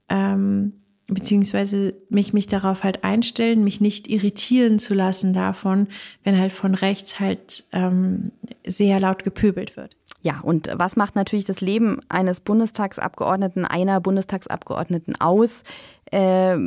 Ähm, 0.09 0.73
beziehungsweise 1.07 1.93
mich, 2.09 2.33
mich 2.33 2.47
darauf 2.47 2.83
halt 2.83 3.03
einstellen, 3.03 3.63
mich 3.63 3.79
nicht 3.79 4.09
irritieren 4.09 4.77
zu 4.77 4.93
lassen 4.93 5.33
davon, 5.33 5.87
wenn 6.23 6.37
halt 6.37 6.51
von 6.53 6.75
rechts 6.75 7.19
halt 7.19 7.63
ähm, 7.71 8.31
sehr 8.65 8.99
laut 8.99 9.23
gepöbelt 9.23 9.77
wird. 9.77 9.95
Ja, 10.21 10.41
und 10.41 10.69
was 10.73 10.95
macht 10.97 11.15
natürlich 11.15 11.45
das 11.45 11.61
Leben 11.61 12.01
eines 12.09 12.41
Bundestagsabgeordneten, 12.41 13.63
einer 13.65 14.01
Bundestagsabgeordneten 14.01 15.15
aus? 15.21 15.63
Äh, 16.11 16.57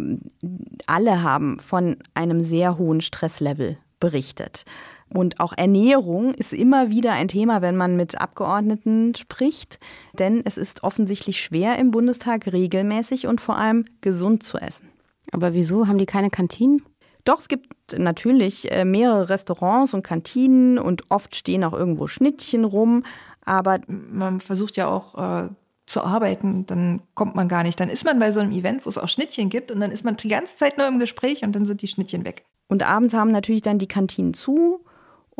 alle 0.86 1.22
haben 1.22 1.58
von 1.58 1.96
einem 2.14 2.42
sehr 2.42 2.78
hohen 2.78 3.02
Stresslevel 3.02 3.76
berichtet. 3.98 4.64
Und 5.12 5.40
auch 5.40 5.52
Ernährung 5.56 6.34
ist 6.34 6.52
immer 6.52 6.90
wieder 6.90 7.12
ein 7.12 7.28
Thema, 7.28 7.62
wenn 7.62 7.76
man 7.76 7.96
mit 7.96 8.20
Abgeordneten 8.20 9.14
spricht. 9.16 9.80
Denn 10.18 10.42
es 10.44 10.56
ist 10.56 10.84
offensichtlich 10.84 11.42
schwer 11.42 11.78
im 11.78 11.90
Bundestag 11.90 12.52
regelmäßig 12.52 13.26
und 13.26 13.40
vor 13.40 13.56
allem 13.56 13.86
gesund 14.00 14.44
zu 14.44 14.58
essen. 14.58 14.88
Aber 15.32 15.52
wieso 15.52 15.88
haben 15.88 15.98
die 15.98 16.06
keine 16.06 16.30
Kantinen? 16.30 16.82
Doch, 17.24 17.40
es 17.40 17.48
gibt 17.48 17.98
natürlich 17.98 18.72
äh, 18.72 18.84
mehrere 18.84 19.28
Restaurants 19.28 19.94
und 19.94 20.02
Kantinen 20.02 20.78
und 20.78 21.10
oft 21.10 21.34
stehen 21.36 21.64
auch 21.64 21.72
irgendwo 21.72 22.06
Schnittchen 22.06 22.64
rum. 22.64 23.04
Aber 23.44 23.80
man 23.86 24.40
versucht 24.40 24.76
ja 24.76 24.88
auch 24.88 25.16
äh, 25.16 25.48
zu 25.86 26.02
arbeiten, 26.02 26.66
dann 26.66 27.02
kommt 27.14 27.34
man 27.34 27.48
gar 27.48 27.64
nicht. 27.64 27.80
Dann 27.80 27.88
ist 27.88 28.04
man 28.04 28.18
bei 28.20 28.30
so 28.30 28.40
einem 28.40 28.52
Event, 28.52 28.86
wo 28.86 28.88
es 28.88 28.96
auch 28.96 29.08
Schnittchen 29.08 29.50
gibt 29.50 29.72
und 29.72 29.80
dann 29.80 29.90
ist 29.90 30.04
man 30.04 30.16
die 30.16 30.28
ganze 30.28 30.56
Zeit 30.56 30.78
nur 30.78 30.86
im 30.86 31.00
Gespräch 31.00 31.42
und 31.42 31.52
dann 31.54 31.66
sind 31.66 31.82
die 31.82 31.88
Schnittchen 31.88 32.24
weg. 32.24 32.44
Und 32.68 32.84
abends 32.84 33.14
haben 33.14 33.32
natürlich 33.32 33.62
dann 33.62 33.78
die 33.78 33.88
Kantinen 33.88 34.32
zu 34.32 34.84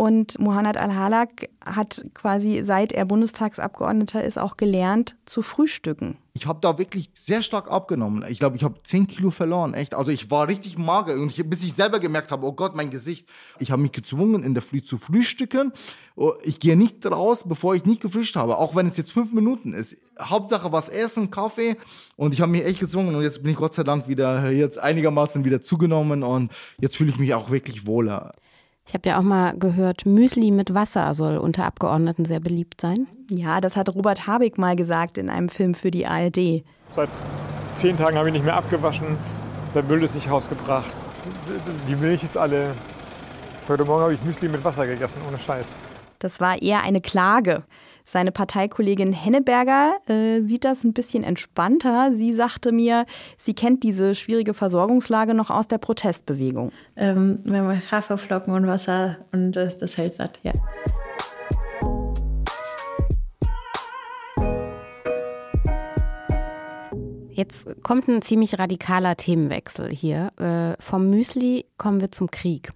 und 0.01 0.39
Mohanad 0.39 0.79
Al-Halak 0.79 1.51
hat 1.63 2.07
quasi, 2.15 2.63
seit 2.65 2.91
er 2.91 3.05
Bundestagsabgeordneter 3.05 4.25
ist, 4.25 4.39
auch 4.39 4.57
gelernt 4.57 5.15
zu 5.27 5.43
frühstücken. 5.43 6.17
Ich 6.33 6.47
habe 6.47 6.59
da 6.63 6.79
wirklich 6.79 7.11
sehr 7.13 7.43
stark 7.43 7.71
abgenommen. 7.71 8.25
Ich 8.31 8.39
glaube, 8.39 8.57
ich 8.57 8.65
habe 8.65 8.83
10 8.83 9.09
Kilo 9.09 9.31
verloren, 9.31 9.75
echt. 9.75 9.93
Also 9.93 10.11
ich 10.11 10.31
war 10.31 10.49
richtig 10.49 10.79
mager 10.79 11.13
und 11.13 11.29
ich, 11.29 11.45
bis 11.51 11.63
ich 11.65 11.75
selber 11.75 12.01
gemerkt 12.01 12.33
habe, 12.33 12.47
oh 12.47 12.53
Gott, 12.53 12.75
mein 12.75 12.89
Gesicht. 12.89 13.29
Ich 13.59 13.71
habe 13.73 13.83
mich 13.83 13.93
gezwungen, 13.93 14.43
in 14.43 14.55
der 14.55 14.63
Früh 14.63 14.83
zu 14.83 14.97
frühstücken. 14.97 15.71
Oh, 16.17 16.33
ich 16.45 16.61
gehe 16.61 16.79
nicht 16.79 17.05
raus, 17.05 17.45
bevor 17.47 17.75
ich 17.75 17.85
nicht 17.85 18.01
gefrühstückt 18.01 18.43
habe, 18.43 18.57
auch 18.57 18.75
wenn 18.75 18.89
es 18.89 18.97
jetzt 18.97 19.13
fünf 19.13 19.35
Minuten 19.35 19.75
ist. 19.75 19.99
Hauptsache 20.19 20.73
was 20.73 20.89
essen, 20.89 21.31
Kaffee 21.31 21.77
und 22.17 22.33
ich 22.33 22.41
habe 22.41 22.53
mich 22.53 22.65
echt 22.65 22.81
gezwungen 22.81 23.15
und 23.15 23.23
jetzt 23.23 23.43
bin 23.43 23.53
ich 23.53 23.59
Gott 23.59 23.75
sei 23.75 23.83
Dank 23.83 24.09
wieder 24.09 24.51
jetzt 24.51 24.79
einigermaßen 24.79 25.45
wieder 25.45 25.61
zugenommen 25.61 26.23
und 26.23 26.53
jetzt 26.79 26.97
fühle 26.97 27.11
ich 27.11 27.19
mich 27.19 27.35
auch 27.35 27.51
wirklich 27.51 27.85
wohler. 27.85 28.33
Ich 28.91 28.95
habe 28.95 29.09
ja 29.09 29.21
auch 29.21 29.23
mal 29.23 29.57
gehört, 29.57 30.05
Müsli 30.05 30.51
mit 30.51 30.75
Wasser 30.75 31.15
soll 31.15 31.39
unter 31.39 31.65
Abgeordneten 31.65 32.25
sehr 32.25 32.41
beliebt 32.41 32.81
sein. 32.81 33.07
Ja, 33.31 33.61
das 33.61 33.77
hat 33.77 33.95
Robert 33.95 34.27
Habeck 34.27 34.59
mal 34.59 34.75
gesagt 34.75 35.17
in 35.17 35.31
einem 35.31 35.49
Film 35.49 35.75
für 35.75 35.93
die 35.93 36.09
ARD. 36.09 36.65
Seit 36.93 37.09
zehn 37.77 37.97
Tagen 37.97 38.19
habe 38.19 38.31
ich 38.31 38.33
nicht 38.33 38.45
mehr 38.45 38.57
abgewaschen. 38.57 39.17
Der 39.77 39.85
Müll 39.85 40.03
ist 40.03 40.17
nicht 40.17 40.29
rausgebracht. 40.29 40.91
Die 41.87 41.95
Milch 41.95 42.25
ist 42.25 42.37
alle. 42.37 42.75
Heute 43.69 43.85
Morgen 43.85 44.03
habe 44.03 44.15
ich 44.15 44.25
Müsli 44.25 44.49
mit 44.49 44.65
Wasser 44.65 44.89
gegessen, 44.89 45.21
ohne 45.29 45.39
Scheiß. 45.39 45.73
Das 46.19 46.41
war 46.41 46.61
eher 46.61 46.83
eine 46.83 47.01
Klage. 47.01 47.63
Seine 48.13 48.33
Parteikollegin 48.33 49.13
Henneberger 49.13 49.95
äh, 50.09 50.41
sieht 50.41 50.65
das 50.65 50.83
ein 50.83 50.93
bisschen 50.93 51.23
entspannter. 51.23 52.11
Sie 52.13 52.33
sagte 52.33 52.73
mir, 52.73 53.07
sie 53.39 53.55
kennt 53.55 53.85
diese 53.85 54.17
schwierige 54.17 54.53
Versorgungslage 54.53 55.33
noch 55.33 55.49
aus 55.49 55.69
der 55.69 55.79
Protestbewegung. 55.79 56.73
Ähm, 56.97 57.39
wenn 57.45 57.65
man 57.65 57.81
Haferflocken 57.89 58.53
und 58.53 58.67
Wasser 58.67 59.19
und 59.31 59.53
das, 59.53 59.77
das 59.77 59.97
hält 59.97 60.15
satt, 60.15 60.41
ja. 60.43 60.51
Jetzt 67.29 67.69
kommt 67.85 68.09
ein 68.09 68.23
ziemlich 68.23 68.59
radikaler 68.59 69.17
Themenwechsel 69.17 69.89
hier. 69.89 70.33
Äh, 70.37 70.83
vom 70.83 71.11
Müsli 71.11 71.65
kommen 71.79 72.01
wir 72.01 72.11
zum 72.11 72.29
Krieg. 72.29 72.73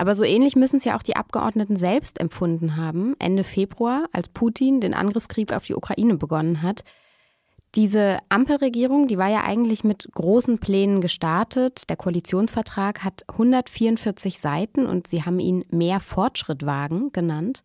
Aber 0.00 0.14
so 0.14 0.24
ähnlich 0.24 0.56
müssen 0.56 0.78
es 0.78 0.84
ja 0.84 0.96
auch 0.96 1.02
die 1.02 1.16
Abgeordneten 1.16 1.76
selbst 1.76 2.18
empfunden 2.20 2.78
haben, 2.78 3.14
Ende 3.18 3.44
Februar, 3.44 4.06
als 4.12 4.30
Putin 4.30 4.80
den 4.80 4.94
Angriffskrieg 4.94 5.52
auf 5.52 5.64
die 5.64 5.74
Ukraine 5.74 6.16
begonnen 6.16 6.62
hat. 6.62 6.84
Diese 7.74 8.16
Ampelregierung, 8.30 9.08
die 9.08 9.18
war 9.18 9.28
ja 9.28 9.44
eigentlich 9.44 9.84
mit 9.84 10.08
großen 10.14 10.58
Plänen 10.58 11.02
gestartet. 11.02 11.90
Der 11.90 11.98
Koalitionsvertrag 11.98 13.04
hat 13.04 13.24
144 13.28 14.40
Seiten 14.40 14.86
und 14.86 15.06
sie 15.06 15.26
haben 15.26 15.38
ihn 15.38 15.66
mehr 15.68 16.00
Fortschritt 16.00 16.64
wagen 16.64 17.12
genannt. 17.12 17.62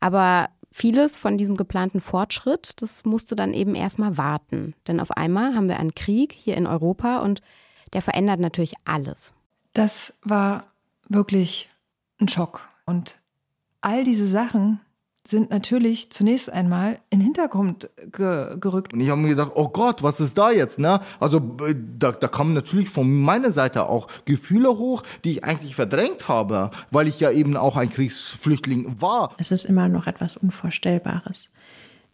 Aber 0.00 0.48
vieles 0.72 1.16
von 1.16 1.38
diesem 1.38 1.56
geplanten 1.56 2.00
Fortschritt, 2.00 2.82
das 2.82 3.04
musste 3.04 3.36
dann 3.36 3.54
eben 3.54 3.76
erstmal 3.76 4.18
warten. 4.18 4.74
Denn 4.88 4.98
auf 4.98 5.12
einmal 5.12 5.54
haben 5.54 5.68
wir 5.68 5.78
einen 5.78 5.94
Krieg 5.94 6.32
hier 6.32 6.56
in 6.56 6.66
Europa 6.66 7.20
und 7.20 7.40
der 7.92 8.02
verändert 8.02 8.40
natürlich 8.40 8.74
alles. 8.84 9.32
Das 9.74 10.18
war 10.24 10.64
wirklich 11.08 11.68
ein 12.20 12.28
Schock. 12.28 12.68
Und 12.84 13.18
all 13.80 14.04
diese 14.04 14.26
Sachen 14.26 14.80
sind 15.28 15.50
natürlich 15.50 16.10
zunächst 16.10 16.50
einmal 16.50 17.00
in 17.10 17.18
den 17.18 17.20
Hintergrund 17.20 17.90
ge 18.12 18.56
gerückt. 18.58 18.94
Und 18.94 19.00
ich 19.00 19.10
habe 19.10 19.20
mir 19.20 19.28
gedacht, 19.28 19.52
oh 19.56 19.68
Gott, 19.68 20.02
was 20.02 20.20
ist 20.20 20.38
da 20.38 20.50
jetzt? 20.50 20.78
Ne? 20.78 21.00
Also 21.20 21.56
äh, 21.66 21.74
da, 21.98 22.12
da 22.12 22.28
kamen 22.28 22.54
natürlich 22.54 22.88
von 22.88 23.12
meiner 23.20 23.50
Seite 23.50 23.90
auch 23.90 24.08
Gefühle 24.24 24.78
hoch, 24.78 25.02
die 25.24 25.32
ich 25.32 25.44
eigentlich 25.44 25.74
verdrängt 25.74 26.28
habe, 26.28 26.70
weil 26.90 27.08
ich 27.08 27.20
ja 27.20 27.30
eben 27.30 27.58
auch 27.58 27.76
ein 27.76 27.90
Kriegsflüchtling 27.90 29.02
war. 29.02 29.34
Es 29.36 29.50
ist 29.50 29.66
immer 29.66 29.88
noch 29.88 30.06
etwas 30.06 30.38
Unvorstellbares, 30.38 31.50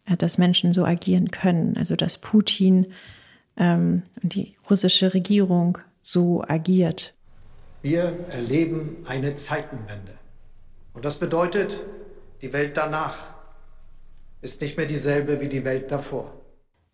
äh, 0.06 0.16
dass 0.16 0.36
Menschen 0.36 0.72
so 0.72 0.84
agieren 0.84 1.30
können. 1.30 1.76
Also 1.76 1.94
dass 1.94 2.18
Putin 2.18 2.88
ähm, 3.56 4.02
und 4.24 4.34
die 4.34 4.56
russische 4.68 5.14
Regierung 5.14 5.78
so 6.02 6.42
agiert. 6.42 7.14
Wir 7.84 8.16
erleben 8.30 8.96
eine 9.06 9.34
Zeitenwende. 9.34 10.12
Und 10.94 11.04
das 11.04 11.18
bedeutet, 11.18 11.82
die 12.40 12.54
Welt 12.54 12.78
danach 12.78 13.26
ist 14.40 14.62
nicht 14.62 14.78
mehr 14.78 14.86
dieselbe 14.86 15.42
wie 15.42 15.50
die 15.50 15.66
Welt 15.66 15.92
davor. 15.92 16.32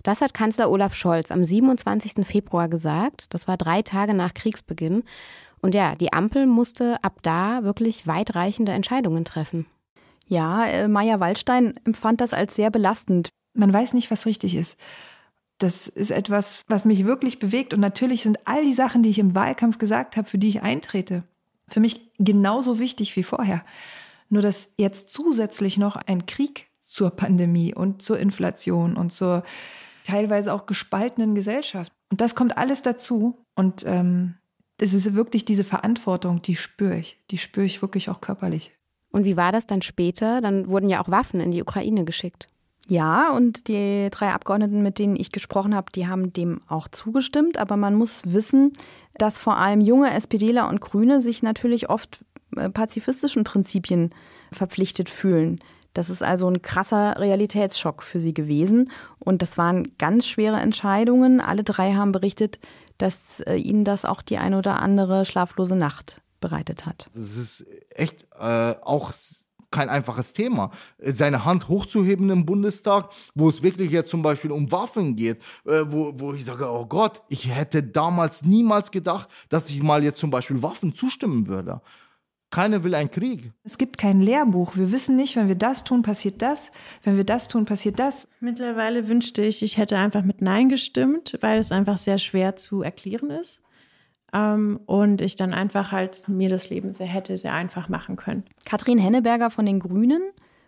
Das 0.02 0.20
hat 0.20 0.34
Kanzler 0.34 0.68
Olaf 0.68 0.96
Scholz 0.96 1.30
am 1.30 1.44
27. 1.44 2.26
Februar 2.26 2.68
gesagt. 2.68 3.32
Das 3.32 3.46
war 3.46 3.56
drei 3.56 3.82
Tage 3.82 4.14
nach 4.14 4.34
Kriegsbeginn. 4.34 5.04
Und 5.60 5.76
ja, 5.76 5.94
die 5.94 6.12
Ampel 6.12 6.46
musste 6.46 6.96
ab 7.04 7.20
da 7.22 7.62
wirklich 7.62 8.08
weitreichende 8.08 8.72
Entscheidungen 8.72 9.24
treffen. 9.24 9.66
Ja, 10.26 10.66
äh, 10.66 10.88
Maya 10.88 11.20
Waldstein 11.20 11.78
empfand 11.84 12.20
das 12.20 12.32
als 12.32 12.56
sehr 12.56 12.72
belastend. 12.72 13.28
Man 13.54 13.72
weiß 13.72 13.92
nicht, 13.92 14.10
was 14.10 14.26
richtig 14.26 14.56
ist. 14.56 14.76
Das 15.60 15.88
ist 15.88 16.10
etwas, 16.10 16.64
was 16.68 16.84
mich 16.84 17.06
wirklich 17.06 17.38
bewegt. 17.38 17.74
Und 17.74 17.80
natürlich 17.80 18.22
sind 18.22 18.38
all 18.46 18.64
die 18.64 18.72
Sachen, 18.72 19.02
die 19.02 19.10
ich 19.10 19.18
im 19.18 19.34
Wahlkampf 19.34 19.78
gesagt 19.78 20.16
habe, 20.16 20.28
für 20.28 20.38
die 20.38 20.48
ich 20.48 20.62
eintrete, 20.62 21.22
für 21.68 21.80
mich 21.80 22.12
genauso 22.18 22.78
wichtig 22.78 23.14
wie 23.14 23.22
vorher. 23.22 23.62
Nur 24.30 24.42
dass 24.42 24.72
jetzt 24.78 25.10
zusätzlich 25.10 25.76
noch 25.76 25.96
ein 25.96 26.26
Krieg 26.26 26.68
zur 26.80 27.10
Pandemie 27.10 27.74
und 27.74 28.02
zur 28.02 28.18
Inflation 28.18 28.96
und 28.96 29.12
zur 29.12 29.44
teilweise 30.04 30.52
auch 30.52 30.66
gespaltenen 30.66 31.34
Gesellschaft. 31.34 31.92
Und 32.10 32.20
das 32.20 32.34
kommt 32.34 32.56
alles 32.56 32.82
dazu. 32.82 33.44
Und 33.54 33.84
ähm, 33.86 34.36
das 34.78 34.94
ist 34.94 35.14
wirklich 35.14 35.44
diese 35.44 35.64
Verantwortung, 35.64 36.40
die 36.42 36.56
spüre 36.56 36.98
ich. 36.98 37.22
Die 37.30 37.38
spüre 37.38 37.66
ich 37.66 37.82
wirklich 37.82 38.08
auch 38.08 38.22
körperlich. 38.22 38.72
Und 39.10 39.24
wie 39.24 39.36
war 39.36 39.52
das 39.52 39.66
dann 39.66 39.82
später? 39.82 40.40
Dann 40.40 40.68
wurden 40.68 40.88
ja 40.88 41.02
auch 41.02 41.10
Waffen 41.10 41.40
in 41.40 41.50
die 41.50 41.60
Ukraine 41.60 42.04
geschickt. 42.04 42.48
Ja, 42.90 43.30
und 43.30 43.68
die 43.68 44.08
drei 44.10 44.32
Abgeordneten, 44.32 44.82
mit 44.82 44.98
denen 44.98 45.14
ich 45.14 45.30
gesprochen 45.30 45.76
habe, 45.76 45.92
die 45.92 46.08
haben 46.08 46.32
dem 46.32 46.58
auch 46.66 46.88
zugestimmt. 46.88 47.56
Aber 47.56 47.76
man 47.76 47.94
muss 47.94 48.22
wissen, 48.24 48.72
dass 49.14 49.38
vor 49.38 49.58
allem 49.58 49.80
junge 49.80 50.12
SPDler 50.12 50.68
und 50.68 50.80
Grüne 50.80 51.20
sich 51.20 51.40
natürlich 51.44 51.88
oft 51.88 52.24
äh, 52.56 52.68
pazifistischen 52.68 53.44
Prinzipien 53.44 54.10
verpflichtet 54.50 55.08
fühlen. 55.08 55.60
Das 55.94 56.10
ist 56.10 56.20
also 56.20 56.48
ein 56.48 56.62
krasser 56.62 57.16
Realitätsschock 57.16 58.02
für 58.02 58.18
sie 58.18 58.34
gewesen. 58.34 58.90
Und 59.20 59.40
das 59.42 59.56
waren 59.56 59.96
ganz 59.98 60.26
schwere 60.26 60.58
Entscheidungen. 60.58 61.40
Alle 61.40 61.62
drei 61.62 61.94
haben 61.94 62.10
berichtet, 62.10 62.58
dass 62.98 63.38
äh, 63.42 63.54
ihnen 63.54 63.84
das 63.84 64.04
auch 64.04 64.20
die 64.20 64.38
eine 64.38 64.58
oder 64.58 64.82
andere 64.82 65.24
schlaflose 65.24 65.76
Nacht 65.76 66.22
bereitet 66.40 66.86
hat. 66.86 67.08
Das 67.14 67.36
ist 67.36 67.64
echt 67.90 68.26
äh, 68.40 68.74
auch 68.82 69.12
kein 69.70 69.88
einfaches 69.88 70.32
Thema. 70.32 70.70
Seine 70.98 71.44
Hand 71.44 71.68
hochzuheben 71.68 72.30
im 72.30 72.46
Bundestag, 72.46 73.10
wo 73.34 73.48
es 73.48 73.62
wirklich 73.62 73.90
jetzt 73.90 74.10
zum 74.10 74.22
Beispiel 74.22 74.50
um 74.50 74.70
Waffen 74.72 75.16
geht, 75.16 75.38
äh, 75.64 75.84
wo, 75.86 76.12
wo 76.16 76.32
ich 76.34 76.44
sage, 76.44 76.68
oh 76.68 76.86
Gott, 76.86 77.22
ich 77.28 77.54
hätte 77.54 77.82
damals 77.82 78.42
niemals 78.42 78.90
gedacht, 78.90 79.28
dass 79.48 79.70
ich 79.70 79.82
mal 79.82 80.02
jetzt 80.02 80.18
zum 80.18 80.30
Beispiel 80.30 80.62
Waffen 80.62 80.94
zustimmen 80.94 81.46
würde. 81.46 81.80
Keiner 82.50 82.82
will 82.82 82.96
einen 82.96 83.12
Krieg. 83.12 83.52
Es 83.62 83.78
gibt 83.78 83.96
kein 83.96 84.20
Lehrbuch. 84.20 84.74
Wir 84.74 84.90
wissen 84.90 85.14
nicht, 85.14 85.36
wenn 85.36 85.46
wir 85.46 85.54
das 85.54 85.84
tun, 85.84 86.02
passiert 86.02 86.42
das. 86.42 86.72
Wenn 87.04 87.16
wir 87.16 87.22
das 87.22 87.46
tun, 87.46 87.64
passiert 87.64 88.00
das. 88.00 88.26
Mittlerweile 88.40 89.06
wünschte 89.06 89.42
ich, 89.42 89.62
ich 89.62 89.78
hätte 89.78 89.96
einfach 89.96 90.24
mit 90.24 90.42
Nein 90.42 90.68
gestimmt, 90.68 91.38
weil 91.40 91.60
es 91.60 91.70
einfach 91.70 91.96
sehr 91.96 92.18
schwer 92.18 92.56
zu 92.56 92.82
erklären 92.82 93.30
ist. 93.30 93.62
Ähm, 94.32 94.80
und 94.86 95.20
ich 95.20 95.36
dann 95.36 95.52
einfach 95.52 95.92
halt 95.92 96.28
mir 96.28 96.48
das 96.48 96.70
Leben 96.70 96.92
sehr 96.92 97.06
hätte 97.06 97.36
sehr 97.36 97.54
einfach 97.54 97.88
machen 97.88 98.16
können. 98.16 98.44
Katrin 98.64 98.98
Henneberger 98.98 99.50
von 99.50 99.66
den 99.66 99.80
Grünen 99.80 100.22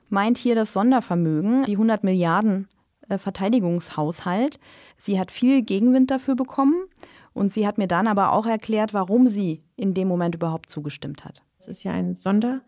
meint 0.09 0.39
hier 0.39 0.55
das 0.55 0.73
Sondervermögen, 0.73 1.65
die 1.65 1.73
100 1.73 2.05
Milliarden 2.05 2.69
äh, 3.09 3.19
Verteidigungshaushalt. 3.19 4.59
Sie 4.99 5.19
hat 5.19 5.31
viel 5.31 5.63
Gegenwind 5.63 6.11
dafür 6.11 6.35
bekommen 6.35 6.85
und 7.33 7.53
sie 7.53 7.67
hat 7.67 7.79
mir 7.79 7.89
dann 7.89 8.07
aber 8.07 8.33
auch 8.33 8.47
erklärt, 8.47 8.95
warum 8.95 9.27
sie 9.27 9.63
in 9.77 9.95
dem 9.95 10.09
Moment 10.09 10.35
überhaupt 10.35 10.71
zugestimmt 10.71 11.25
hat. 11.25 11.43
Es 11.59 11.69
ist 11.69 11.83
ja 11.83 11.93
ein 11.93 12.15
Sonder, 12.15 12.63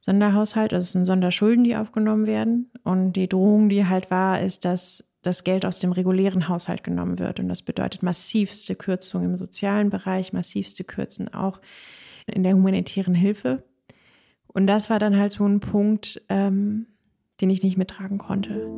Sonderhaushalt, 0.00 0.72
also 0.72 0.84
es 0.84 0.92
sind 0.92 1.04
Sonderschulden, 1.04 1.64
die 1.64 1.76
aufgenommen 1.76 2.26
werden. 2.26 2.70
Und 2.82 3.12
die 3.12 3.28
Drohung, 3.28 3.68
die 3.68 3.86
halt 3.86 4.10
war, 4.10 4.40
ist, 4.40 4.64
dass 4.64 5.04
das 5.22 5.44
Geld 5.44 5.64
aus 5.64 5.78
dem 5.78 5.92
regulären 5.92 6.48
Haushalt 6.48 6.84
genommen 6.84 7.18
wird. 7.18 7.40
Und 7.40 7.48
das 7.48 7.62
bedeutet 7.62 8.02
massivste 8.02 8.74
Kürzungen 8.74 9.30
im 9.30 9.36
sozialen 9.36 9.88
Bereich, 9.88 10.32
massivste 10.32 10.84
Kürzen 10.84 11.32
auch 11.32 11.60
in 12.26 12.42
der 12.42 12.54
humanitären 12.54 13.14
Hilfe. 13.14 13.62
Und 14.48 14.66
das 14.66 14.90
war 14.90 14.98
dann 14.98 15.16
halt 15.16 15.32
so 15.32 15.46
ein 15.46 15.60
Punkt, 15.60 16.20
ähm, 16.28 16.86
den 17.40 17.50
ich 17.50 17.62
nicht 17.62 17.78
mittragen 17.78 18.18
konnte. 18.18 18.68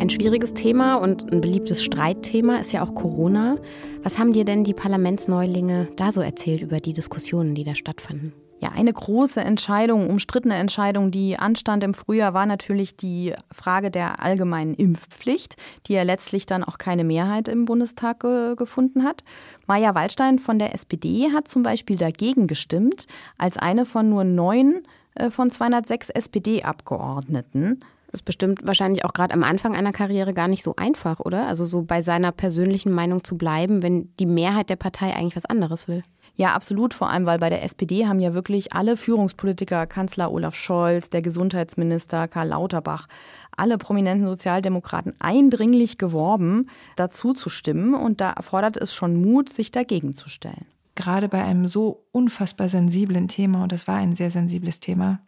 Ein 0.00 0.08
schwieriges 0.08 0.54
Thema 0.54 0.94
und 0.94 1.30
ein 1.30 1.42
beliebtes 1.42 1.84
Streitthema 1.84 2.56
ist 2.56 2.72
ja 2.72 2.82
auch 2.82 2.94
Corona. 2.94 3.58
Was 4.02 4.18
haben 4.18 4.32
dir 4.32 4.46
denn 4.46 4.64
die 4.64 4.72
Parlamentsneulinge 4.72 5.88
da 5.96 6.10
so 6.10 6.22
erzählt 6.22 6.62
über 6.62 6.80
die 6.80 6.94
Diskussionen, 6.94 7.54
die 7.54 7.64
da 7.64 7.74
stattfanden? 7.74 8.32
Ja, 8.62 8.72
eine 8.72 8.92
große 8.92 9.40
Entscheidung, 9.40 10.10
umstrittene 10.10 10.54
Entscheidung, 10.54 11.10
die 11.10 11.38
anstand 11.38 11.82
im 11.82 11.94
Frühjahr, 11.94 12.34
war 12.34 12.44
natürlich 12.44 12.94
die 12.94 13.32
Frage 13.50 13.90
der 13.90 14.22
allgemeinen 14.22 14.74
Impfpflicht, 14.74 15.56
die 15.86 15.94
ja 15.94 16.02
letztlich 16.02 16.44
dann 16.44 16.62
auch 16.62 16.76
keine 16.76 17.02
Mehrheit 17.02 17.48
im 17.48 17.64
Bundestag 17.64 18.20
ge 18.20 18.54
gefunden 18.56 19.02
hat. 19.04 19.24
Maja 19.66 19.94
Waldstein 19.94 20.38
von 20.38 20.58
der 20.58 20.74
SPD 20.74 21.30
hat 21.32 21.48
zum 21.48 21.62
Beispiel 21.62 21.96
dagegen 21.96 22.46
gestimmt, 22.46 23.06
als 23.38 23.56
eine 23.56 23.86
von 23.86 24.10
nur 24.10 24.24
neun 24.24 24.82
äh, 25.14 25.30
von 25.30 25.50
206 25.50 26.10
SPD-Abgeordneten. 26.10 27.80
Ist 28.12 28.26
bestimmt 28.26 28.66
wahrscheinlich 28.66 29.06
auch 29.06 29.14
gerade 29.14 29.32
am 29.32 29.42
Anfang 29.42 29.74
einer 29.74 29.92
Karriere 29.92 30.34
gar 30.34 30.48
nicht 30.48 30.62
so 30.62 30.76
einfach, 30.76 31.20
oder? 31.20 31.46
Also 31.46 31.64
so 31.64 31.80
bei 31.80 32.02
seiner 32.02 32.30
persönlichen 32.30 32.92
Meinung 32.92 33.24
zu 33.24 33.38
bleiben, 33.38 33.82
wenn 33.82 34.14
die 34.18 34.26
Mehrheit 34.26 34.68
der 34.68 34.76
Partei 34.76 35.16
eigentlich 35.16 35.36
was 35.36 35.46
anderes 35.46 35.88
will. 35.88 36.02
Ja, 36.40 36.54
absolut. 36.54 36.94
Vor 36.94 37.10
allem, 37.10 37.26
weil 37.26 37.38
bei 37.38 37.50
der 37.50 37.62
SPD 37.64 38.06
haben 38.06 38.18
ja 38.18 38.32
wirklich 38.32 38.72
alle 38.72 38.96
Führungspolitiker, 38.96 39.86
Kanzler 39.86 40.32
Olaf 40.32 40.54
Scholz, 40.54 41.10
der 41.10 41.20
Gesundheitsminister 41.20 42.28
Karl 42.28 42.48
Lauterbach, 42.48 43.08
alle 43.54 43.76
prominenten 43.76 44.26
Sozialdemokraten 44.26 45.14
eindringlich 45.18 45.98
geworben, 45.98 46.70
dazu 46.96 47.34
zu 47.34 47.50
stimmen. 47.50 47.92
Und 47.92 48.22
da 48.22 48.30
erfordert 48.30 48.78
es 48.78 48.94
schon 48.94 49.20
Mut, 49.20 49.52
sich 49.52 49.70
dagegen 49.70 50.16
zu 50.16 50.30
stellen. 50.30 50.64
Gerade 50.94 51.28
bei 51.28 51.44
einem 51.44 51.66
so 51.66 52.06
unfassbar 52.10 52.70
sensiblen 52.70 53.28
Thema, 53.28 53.62
und 53.64 53.72
das 53.72 53.86
war 53.86 53.96
ein 53.96 54.14
sehr 54.14 54.30
sensibles 54.30 54.80
Thema, 54.80 55.20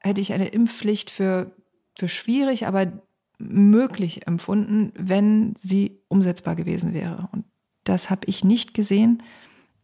hätte 0.00 0.20
ich 0.20 0.34
eine 0.34 0.48
Impfpflicht 0.48 1.10
für 1.10 1.52
für 1.98 2.08
schwierig, 2.08 2.66
aber 2.66 2.92
möglich 3.38 4.26
empfunden, 4.26 4.92
wenn 4.94 5.54
sie 5.56 6.02
umsetzbar 6.08 6.54
gewesen 6.54 6.92
wäre. 6.92 7.30
Und 7.32 7.46
das 7.84 8.10
habe 8.10 8.26
ich 8.26 8.44
nicht 8.44 8.74
gesehen. 8.74 9.22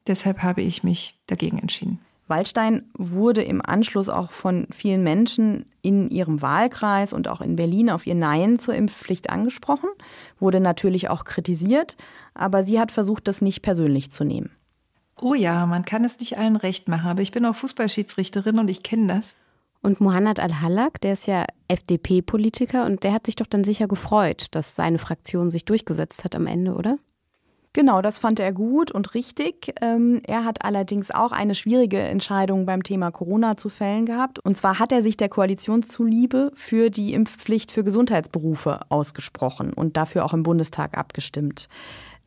Deshalb 0.07 0.43
habe 0.43 0.62
ich 0.62 0.85
mich 0.85 1.21
dagegen 1.27 1.59
entschieden. 1.59 2.01
Waldstein 2.27 2.90
wurde 2.97 3.43
im 3.43 3.61
Anschluss 3.64 4.09
auch 4.09 4.31
von 4.31 4.67
vielen 4.71 5.03
Menschen 5.03 5.67
in 5.83 6.09
ihrem 6.09 6.40
Wahlkreis 6.40 7.12
und 7.12 7.29
auch 7.29 7.43
in 7.43 7.57
Berlin 7.57 7.90
auf 7.90 8.07
ihr 8.07 8.14
Nein 8.14 8.59
zur 8.59 8.75
Impfpflicht 8.75 9.29
angesprochen, 9.29 9.90
wurde 10.38 10.61
natürlich 10.61 11.11
auch 11.11 11.25
kritisiert, 11.25 11.97
aber 12.33 12.64
sie 12.64 12.81
hat 12.81 12.93
versucht, 12.93 13.29
das 13.29 13.43
nicht 13.43 13.61
persönlich 13.61 14.11
zu 14.11 14.25
nehmen. 14.25 14.51
Oh 15.21 15.35
ja, 15.35 15.67
man 15.67 15.85
kann 15.85 16.05
es 16.05 16.19
nicht 16.19 16.38
allen 16.38 16.57
recht 16.57 16.88
machen, 16.88 17.09
aber 17.09 17.21
ich 17.23 17.31
bin 17.31 17.45
auch 17.45 17.55
Fußballschiedsrichterin 17.55 18.59
und 18.59 18.69
ich 18.69 18.83
kenne 18.83 19.14
das. 19.14 19.37
Und 19.83 20.01
Muhannad 20.01 20.40
al-Hallak, 20.40 21.01
der 21.03 21.12
ist 21.12 21.27
ja 21.27 21.45
FDP-Politiker 21.69 22.87
und 22.87 23.05
der 23.05 23.12
hat 23.12 23.27
sich 23.27 23.37
doch 23.37 23.47
dann 23.47 23.64
sicher 23.64 23.87
gefreut, 23.87 24.47
dass 24.53 24.75
seine 24.75 24.99
Fraktion 24.99 25.51
sich 25.51 25.67
durchgesetzt 25.67 26.25
hat 26.25 26.35
am 26.35 26.47
Ende, 26.47 26.75
oder? 26.75 26.99
Genau, 27.74 28.02
das 28.02 28.20
fand 28.20 28.38
er 28.38 28.52
gut 28.52 28.92
und 28.92 29.14
richtig. 29.14 29.74
Ähm, 29.82 30.22
er 30.24 30.44
hat 30.44 30.64
allerdings 30.64 31.10
auch 31.10 31.32
eine 31.32 31.56
schwierige 31.56 31.98
Entscheidung 31.98 32.66
beim 32.66 32.84
Thema 32.84 33.10
Corona 33.10 33.56
zu 33.56 33.68
fällen 33.68 34.06
gehabt. 34.06 34.38
Und 34.38 34.56
zwar 34.56 34.78
hat 34.78 34.92
er 34.92 35.02
sich 35.02 35.16
der 35.16 35.28
Koalition 35.28 35.82
zuliebe 35.82 36.52
für 36.54 36.88
die 36.88 37.12
Impfpflicht 37.14 37.72
für 37.72 37.82
Gesundheitsberufe 37.82 38.78
ausgesprochen 38.90 39.72
und 39.72 39.96
dafür 39.96 40.24
auch 40.24 40.32
im 40.32 40.44
Bundestag 40.44 40.96
abgestimmt. 40.96 41.68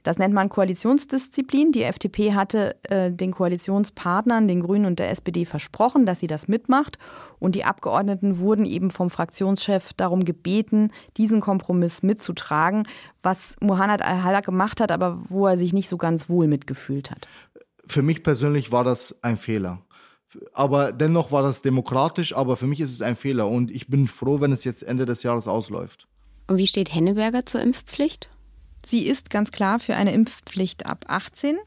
Das 0.07 0.17
nennt 0.17 0.33
man 0.33 0.47
Koalitionsdisziplin. 0.47 1.73
Die 1.73 1.83
FDP 1.83 2.33
hatte 2.33 2.77
äh, 2.83 3.11
den 3.11 3.31
Koalitionspartnern, 3.31 4.47
den 4.47 4.61
Grünen 4.61 4.85
und 4.85 4.99
der 4.99 5.09
SPD 5.09 5.43
versprochen, 5.43 6.05
dass 6.05 6.21
sie 6.21 6.27
das 6.27 6.47
mitmacht. 6.47 6.97
Und 7.39 7.55
die 7.55 7.65
Abgeordneten 7.65 8.39
wurden 8.39 8.63
eben 8.63 8.89
vom 8.89 9.09
Fraktionschef 9.09 9.91
darum 9.97 10.23
gebeten, 10.23 10.93
diesen 11.17 11.41
Kompromiss 11.41 12.03
mitzutragen, 12.03 12.87
was 13.21 13.57
Muhannad 13.59 14.01
al-Halak 14.01 14.45
gemacht 14.45 14.79
hat, 14.79 14.93
aber 14.93 15.19
wo 15.27 15.45
er 15.45 15.57
sich 15.57 15.73
nicht 15.73 15.89
so 15.89 15.97
ganz 15.97 16.29
wohl 16.29 16.47
mitgefühlt 16.47 17.11
hat. 17.11 17.27
Für 17.85 18.01
mich 18.01 18.23
persönlich 18.23 18.71
war 18.71 18.85
das 18.85 19.21
ein 19.23 19.35
Fehler. 19.35 19.81
Aber 20.53 20.93
dennoch 20.93 21.33
war 21.33 21.43
das 21.43 21.61
demokratisch, 21.61 22.33
aber 22.33 22.55
für 22.55 22.67
mich 22.67 22.79
ist 22.79 22.93
es 22.93 23.01
ein 23.01 23.17
Fehler 23.17 23.49
und 23.49 23.71
ich 23.71 23.89
bin 23.89 24.07
froh, 24.07 24.39
wenn 24.39 24.53
es 24.53 24.63
jetzt 24.63 24.83
Ende 24.83 25.05
des 25.05 25.23
Jahres 25.23 25.49
ausläuft. 25.49 26.07
Und 26.47 26.59
wie 26.59 26.67
steht 26.67 26.95
Henneberger 26.95 27.45
zur 27.45 27.59
Impfpflicht? 27.59 28.29
Sie 28.87 29.05
ist 29.05 29.29
ganz 29.29 29.51
klar 29.51 29.79
für 29.79 29.95
eine 29.95 30.13
Impfpflicht 30.13 30.85
ab 30.85 31.05
18. 31.07 31.57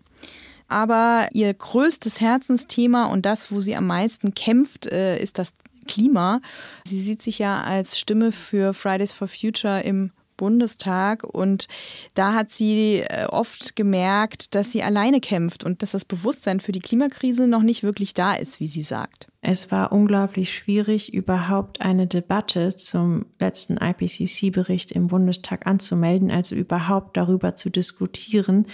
Aber 0.69 1.29
ihr 1.33 1.53
größtes 1.53 2.21
Herzensthema 2.21 3.07
und 3.07 3.27
das, 3.27 3.51
wo 3.53 3.61
sie 3.61 3.77
am 3.77 3.87
meisten 3.87 4.35
kämpft, 4.35 4.87
äh, 4.87 5.21
ist 5.21 5.39
das 5.39 5.53
Klima. 5.87 6.41
Sie 6.87 7.01
sieht 7.01 7.23
sich 7.23 7.39
ja 7.39 7.63
als 7.63 7.99
Stimme 7.99 8.33
für 8.33 8.73
Fridays 8.73 9.13
for 9.13 9.29
Future 9.29 9.83
im 9.83 10.13
Bundestag 10.41 11.23
und 11.23 11.69
da 12.15 12.33
hat 12.33 12.51
sie 12.51 13.01
äh, 13.01 13.27
oft 13.27 13.77
gemerkt, 13.77 14.55
dass 14.55 14.73
sie 14.73 14.83
alleine 14.83 15.21
kämpft 15.21 15.65
und 15.65 15.83
dass 15.83 15.91
das 15.91 16.07
Bewusstsein 16.07 16.61
für 16.61 16.73
die 16.73 16.81
Klimakrise 16.81 17.47
noch 17.47 17.63
nicht 17.63 17.83
wirklich 17.83 18.15
da 18.15 18.33
ist, 18.33 18.59
wie 18.59 18.67
sie 18.67 18.83
sagt. 18.83 19.29
Es 19.43 19.71
war 19.71 19.93
unglaublich 19.93 20.55
schwierig, 20.55 21.13
überhaupt 21.13 21.83
eine 21.83 22.07
Debatte 22.07 22.75
zum 22.75 23.27
letzten 23.39 23.77
IPCC-Bericht 23.77 24.93
im 24.93 25.09
Bundestag 25.09 25.67
anzumelden, 25.67 26.31
also 26.31 26.55
überhaupt 26.55 27.19
darüber 27.19 27.55
zu 27.55 27.69
diskutieren, 27.69 28.67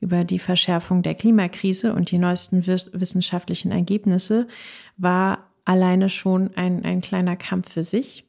über 0.00 0.24
die 0.24 0.40
Verschärfung 0.40 1.04
der 1.04 1.14
Klimakrise 1.14 1.94
und 1.94 2.10
die 2.10 2.18
neuesten 2.18 2.66
wissenschaftlichen 2.66 3.70
Ergebnisse, 3.70 4.48
war 4.96 5.50
alleine 5.64 6.08
schon 6.08 6.50
ein, 6.56 6.84
ein 6.84 7.00
kleiner 7.00 7.36
Kampf 7.36 7.72
für 7.72 7.84
sich. 7.84 8.23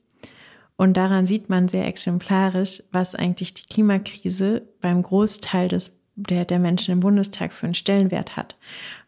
Und 0.77 0.97
daran 0.97 1.25
sieht 1.25 1.49
man 1.49 1.67
sehr 1.67 1.88
exemplarisch, 1.88 2.83
was 2.91 3.15
eigentlich 3.15 3.53
die 3.53 3.65
Klimakrise 3.65 4.63
beim 4.81 5.01
Großteil 5.01 5.69
des, 5.69 5.91
der, 6.15 6.45
der 6.45 6.59
Menschen 6.59 6.91
im 6.91 6.99
Bundestag 6.99 7.53
für 7.53 7.65
einen 7.65 7.73
Stellenwert 7.73 8.35
hat. 8.35 8.55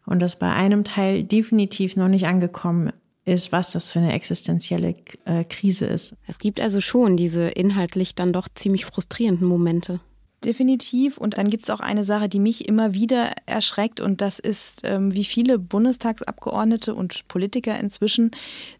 Und 0.06 0.20
dass 0.20 0.38
bei 0.38 0.50
einem 0.50 0.84
Teil 0.84 1.24
definitiv 1.24 1.96
noch 1.96 2.08
nicht 2.08 2.26
angekommen 2.26 2.92
ist, 3.26 3.52
was 3.52 3.72
das 3.72 3.90
für 3.90 3.98
eine 3.98 4.14
existenzielle 4.14 4.94
äh, 5.26 5.44
Krise 5.44 5.84
ist. 5.84 6.14
Es 6.26 6.38
gibt 6.38 6.60
also 6.60 6.80
schon 6.80 7.18
diese 7.18 7.48
inhaltlich 7.48 8.14
dann 8.14 8.32
doch 8.32 8.48
ziemlich 8.48 8.86
frustrierenden 8.86 9.46
Momente. 9.46 10.00
Definitiv. 10.44 11.18
Und 11.18 11.36
dann 11.36 11.50
gibt 11.50 11.64
es 11.64 11.70
auch 11.70 11.80
eine 11.80 12.04
Sache, 12.04 12.28
die 12.28 12.38
mich 12.38 12.68
immer 12.68 12.94
wieder 12.94 13.32
erschreckt. 13.46 14.00
Und 14.00 14.20
das 14.20 14.38
ist, 14.38 14.82
ähm, 14.84 15.12
wie 15.12 15.24
viele 15.24 15.58
Bundestagsabgeordnete 15.58 16.94
und 16.94 17.26
Politiker 17.26 17.78
inzwischen 17.78 18.30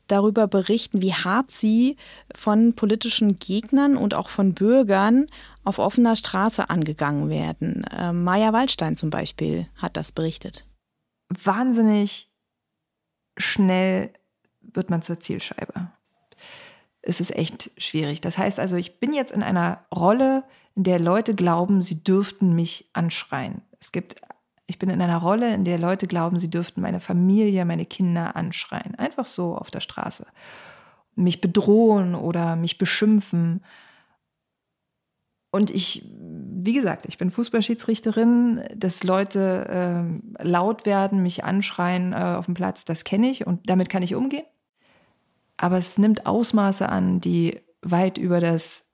darüber 0.06 0.46
berichten, 0.46 1.02
wie 1.02 1.14
hart 1.14 1.50
sie 1.50 1.96
von 2.34 2.74
politischen 2.74 3.40
Gegnern 3.40 3.96
und 3.96 4.14
auch 4.14 4.28
von 4.28 4.54
Bürgern 4.54 5.26
auf 5.64 5.80
offener 5.80 6.14
Straße 6.14 6.70
angegangen 6.70 7.28
werden. 7.28 7.84
Ähm, 7.96 8.22
Maja 8.22 8.52
Waldstein 8.52 8.96
zum 8.96 9.10
Beispiel 9.10 9.66
hat 9.76 9.96
das 9.96 10.12
berichtet. 10.12 10.64
Wahnsinnig 11.28 12.30
schnell 13.36 14.12
wird 14.60 14.90
man 14.90 15.02
zur 15.02 15.18
Zielscheibe. 15.18 15.90
Es 17.02 17.20
ist 17.20 17.34
echt 17.34 17.70
schwierig. 17.78 18.20
Das 18.20 18.38
heißt 18.38 18.60
also, 18.60 18.76
ich 18.76 19.00
bin 19.00 19.12
jetzt 19.12 19.32
in 19.32 19.42
einer 19.42 19.86
Rolle, 19.94 20.44
in 20.78 20.84
der 20.84 21.00
Leute 21.00 21.34
glauben, 21.34 21.82
sie 21.82 22.04
dürften 22.04 22.54
mich 22.54 22.88
anschreien. 22.92 23.62
Es 23.80 23.90
gibt, 23.90 24.14
ich 24.68 24.78
bin 24.78 24.90
in 24.90 25.02
einer 25.02 25.16
Rolle, 25.16 25.52
in 25.52 25.64
der 25.64 25.76
Leute 25.76 26.06
glauben, 26.06 26.38
sie 26.38 26.50
dürften 26.50 26.80
meine 26.80 27.00
Familie, 27.00 27.64
meine 27.64 27.84
Kinder 27.84 28.36
anschreien. 28.36 28.94
Einfach 28.94 29.24
so 29.24 29.56
auf 29.56 29.72
der 29.72 29.80
Straße. 29.80 30.24
Mich 31.16 31.40
bedrohen 31.40 32.14
oder 32.14 32.54
mich 32.54 32.78
beschimpfen. 32.78 33.64
Und 35.50 35.72
ich, 35.72 36.08
wie 36.16 36.74
gesagt, 36.74 37.06
ich 37.06 37.18
bin 37.18 37.32
Fußballschiedsrichterin, 37.32 38.62
dass 38.76 39.02
Leute 39.02 40.04
äh, 40.38 40.44
laut 40.44 40.86
werden, 40.86 41.24
mich 41.24 41.42
anschreien 41.42 42.12
äh, 42.12 42.36
auf 42.38 42.44
dem 42.44 42.54
Platz, 42.54 42.84
das 42.84 43.02
kenne 43.02 43.28
ich 43.28 43.48
und 43.48 43.68
damit 43.68 43.88
kann 43.88 44.04
ich 44.04 44.14
umgehen. 44.14 44.46
Aber 45.56 45.76
es 45.76 45.98
nimmt 45.98 46.24
Ausmaße 46.24 46.88
an, 46.88 47.20
die 47.20 47.60
weit 47.82 48.16
über 48.16 48.38
das 48.38 48.87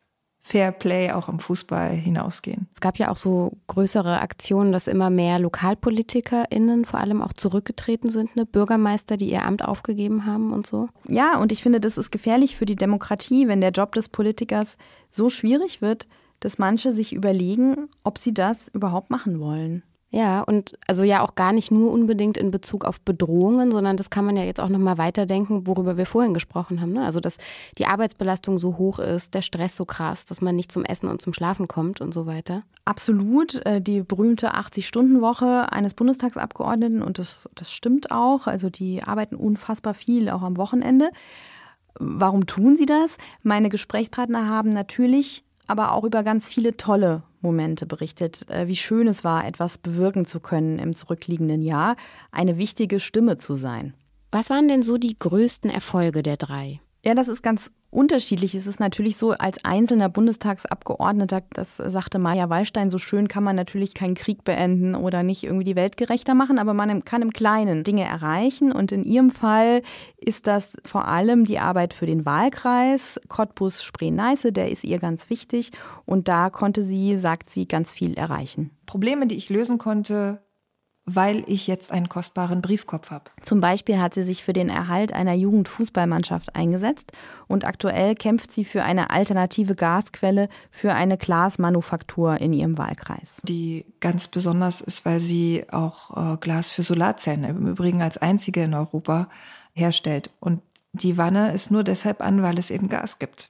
Fair 0.46 0.72
Play 0.72 1.10
auch 1.10 1.30
im 1.30 1.38
Fußball 1.38 1.92
hinausgehen. 1.92 2.68
Es 2.74 2.82
gab 2.82 2.98
ja 2.98 3.10
auch 3.10 3.16
so 3.16 3.56
größere 3.66 4.20
Aktionen, 4.20 4.72
dass 4.72 4.88
immer 4.88 5.08
mehr 5.08 5.38
LokalpolitikerInnen 5.38 6.84
vor 6.84 7.00
allem 7.00 7.22
auch 7.22 7.32
zurückgetreten 7.32 8.10
sind, 8.10 8.36
ne? 8.36 8.44
Bürgermeister, 8.44 9.16
die 9.16 9.30
ihr 9.30 9.42
Amt 9.42 9.64
aufgegeben 9.64 10.26
haben 10.26 10.52
und 10.52 10.66
so. 10.66 10.90
Ja, 11.08 11.38
und 11.38 11.50
ich 11.50 11.62
finde, 11.62 11.80
das 11.80 11.96
ist 11.96 12.12
gefährlich 12.12 12.56
für 12.56 12.66
die 12.66 12.76
Demokratie, 12.76 13.48
wenn 13.48 13.62
der 13.62 13.70
Job 13.70 13.92
des 13.94 14.10
Politikers 14.10 14.76
so 15.08 15.30
schwierig 15.30 15.80
wird, 15.80 16.08
dass 16.40 16.58
manche 16.58 16.92
sich 16.92 17.14
überlegen, 17.14 17.88
ob 18.02 18.18
sie 18.18 18.34
das 18.34 18.68
überhaupt 18.74 19.08
machen 19.08 19.40
wollen. 19.40 19.82
Ja, 20.14 20.42
und 20.42 20.78
also 20.86 21.02
ja 21.02 21.22
auch 21.22 21.34
gar 21.34 21.52
nicht 21.52 21.72
nur 21.72 21.90
unbedingt 21.90 22.38
in 22.38 22.52
Bezug 22.52 22.84
auf 22.84 23.00
Bedrohungen, 23.00 23.72
sondern 23.72 23.96
das 23.96 24.10
kann 24.10 24.24
man 24.24 24.36
ja 24.36 24.44
jetzt 24.44 24.60
auch 24.60 24.68
nochmal 24.68 24.96
weiterdenken, 24.96 25.66
worüber 25.66 25.96
wir 25.96 26.06
vorhin 26.06 26.34
gesprochen 26.34 26.80
haben. 26.80 26.92
Ne? 26.92 27.04
Also, 27.04 27.18
dass 27.18 27.36
die 27.78 27.86
Arbeitsbelastung 27.86 28.58
so 28.58 28.78
hoch 28.78 29.00
ist, 29.00 29.34
der 29.34 29.42
Stress 29.42 29.74
so 29.74 29.84
krass, 29.84 30.24
dass 30.24 30.40
man 30.40 30.54
nicht 30.54 30.70
zum 30.70 30.84
Essen 30.84 31.08
und 31.08 31.20
zum 31.20 31.32
Schlafen 31.32 31.66
kommt 31.66 32.00
und 32.00 32.14
so 32.14 32.26
weiter. 32.26 32.62
Absolut. 32.84 33.66
Äh, 33.66 33.80
die 33.80 34.02
berühmte 34.02 34.54
80-Stunden-Woche 34.54 35.72
eines 35.72 35.94
Bundestagsabgeordneten, 35.94 37.02
und 37.02 37.18
das, 37.18 37.48
das 37.56 37.72
stimmt 37.72 38.12
auch. 38.12 38.46
Also, 38.46 38.70
die 38.70 39.02
arbeiten 39.02 39.34
unfassbar 39.34 39.94
viel, 39.94 40.30
auch 40.30 40.42
am 40.42 40.56
Wochenende. 40.58 41.10
Warum 41.98 42.46
tun 42.46 42.76
sie 42.76 42.86
das? 42.86 43.16
Meine 43.42 43.68
Gesprächspartner 43.68 44.48
haben 44.48 44.68
natürlich 44.68 45.42
aber 45.66 45.90
auch 45.90 46.04
über 46.04 46.22
ganz 46.22 46.46
viele 46.46 46.76
tolle 46.76 47.24
Momente 47.44 47.86
berichtet, 47.86 48.50
äh, 48.50 48.66
wie 48.66 48.74
schön 48.74 49.06
es 49.06 49.22
war, 49.22 49.46
etwas 49.46 49.78
bewirken 49.78 50.26
zu 50.26 50.40
können 50.40 50.80
im 50.80 50.96
zurückliegenden 50.96 51.62
Jahr, 51.62 51.94
eine 52.32 52.56
wichtige 52.56 52.98
Stimme 52.98 53.38
zu 53.38 53.54
sein. 53.54 53.94
Was 54.32 54.50
waren 54.50 54.66
denn 54.66 54.82
so 54.82 54.98
die 54.98 55.16
größten 55.16 55.70
Erfolge 55.70 56.24
der 56.24 56.36
drei? 56.36 56.80
Ja, 57.04 57.14
das 57.14 57.28
ist 57.28 57.42
ganz 57.42 57.70
unterschiedlich. 57.94 58.54
Es 58.54 58.66
ist 58.66 58.80
natürlich 58.80 59.16
so, 59.16 59.32
als 59.32 59.64
einzelner 59.64 60.08
Bundestagsabgeordneter, 60.08 61.42
das 61.52 61.76
sagte 61.76 62.18
Maja 62.18 62.50
Wallstein 62.50 62.90
so 62.90 62.98
schön, 62.98 63.28
kann 63.28 63.44
man 63.44 63.56
natürlich 63.56 63.94
keinen 63.94 64.14
Krieg 64.14 64.44
beenden 64.44 64.94
oder 64.94 65.22
nicht 65.22 65.44
irgendwie 65.44 65.64
die 65.64 65.76
Welt 65.76 65.96
gerechter 65.96 66.34
machen, 66.34 66.58
aber 66.58 66.74
man 66.74 67.04
kann 67.04 67.22
im 67.22 67.32
Kleinen 67.32 67.84
Dinge 67.84 68.04
erreichen. 68.04 68.72
Und 68.72 68.92
in 68.92 69.04
ihrem 69.04 69.30
Fall 69.30 69.82
ist 70.16 70.46
das 70.46 70.76
vor 70.84 71.08
allem 71.08 71.44
die 71.44 71.58
Arbeit 71.58 71.94
für 71.94 72.06
den 72.06 72.26
Wahlkreis 72.26 73.20
Cottbus-Spree-Neiße, 73.28 74.52
der 74.52 74.70
ist 74.70 74.84
ihr 74.84 74.98
ganz 74.98 75.30
wichtig. 75.30 75.70
Und 76.04 76.28
da 76.28 76.50
konnte 76.50 76.82
sie, 76.82 77.16
sagt 77.16 77.50
sie, 77.50 77.66
ganz 77.66 77.92
viel 77.92 78.14
erreichen. 78.14 78.70
Probleme, 78.86 79.26
die 79.26 79.36
ich 79.36 79.48
lösen 79.48 79.78
konnte, 79.78 80.42
weil 81.06 81.44
ich 81.46 81.66
jetzt 81.66 81.92
einen 81.92 82.08
kostbaren 82.08 82.62
Briefkopf 82.62 83.10
habe. 83.10 83.30
Zum 83.42 83.60
Beispiel 83.60 83.98
hat 83.98 84.14
sie 84.14 84.22
sich 84.22 84.42
für 84.42 84.54
den 84.54 84.70
Erhalt 84.70 85.12
einer 85.12 85.34
Jugendfußballmannschaft 85.34 86.56
eingesetzt 86.56 87.12
und 87.46 87.64
aktuell 87.64 88.14
kämpft 88.14 88.52
sie 88.52 88.64
für 88.64 88.82
eine 88.82 89.10
alternative 89.10 89.74
Gasquelle 89.74 90.48
für 90.70 90.94
eine 90.94 91.18
Glasmanufaktur 91.18 92.40
in 92.40 92.54
ihrem 92.54 92.78
Wahlkreis. 92.78 93.36
Die 93.42 93.84
ganz 94.00 94.28
besonders 94.28 94.80
ist, 94.80 95.04
weil 95.04 95.20
sie 95.20 95.66
auch 95.70 96.34
äh, 96.34 96.36
Glas 96.38 96.70
für 96.70 96.82
Solarzellen 96.82 97.44
im 97.44 97.66
Übrigen 97.66 98.00
als 98.00 98.16
einzige 98.16 98.62
in 98.62 98.72
Europa 98.72 99.28
herstellt. 99.72 100.30
Und 100.40 100.62
die 100.92 101.18
Wanne 101.18 101.52
ist 101.52 101.70
nur 101.70 101.84
deshalb 101.84 102.22
an, 102.22 102.42
weil 102.42 102.58
es 102.58 102.70
eben 102.70 102.88
Gas 102.88 103.18
gibt. 103.18 103.48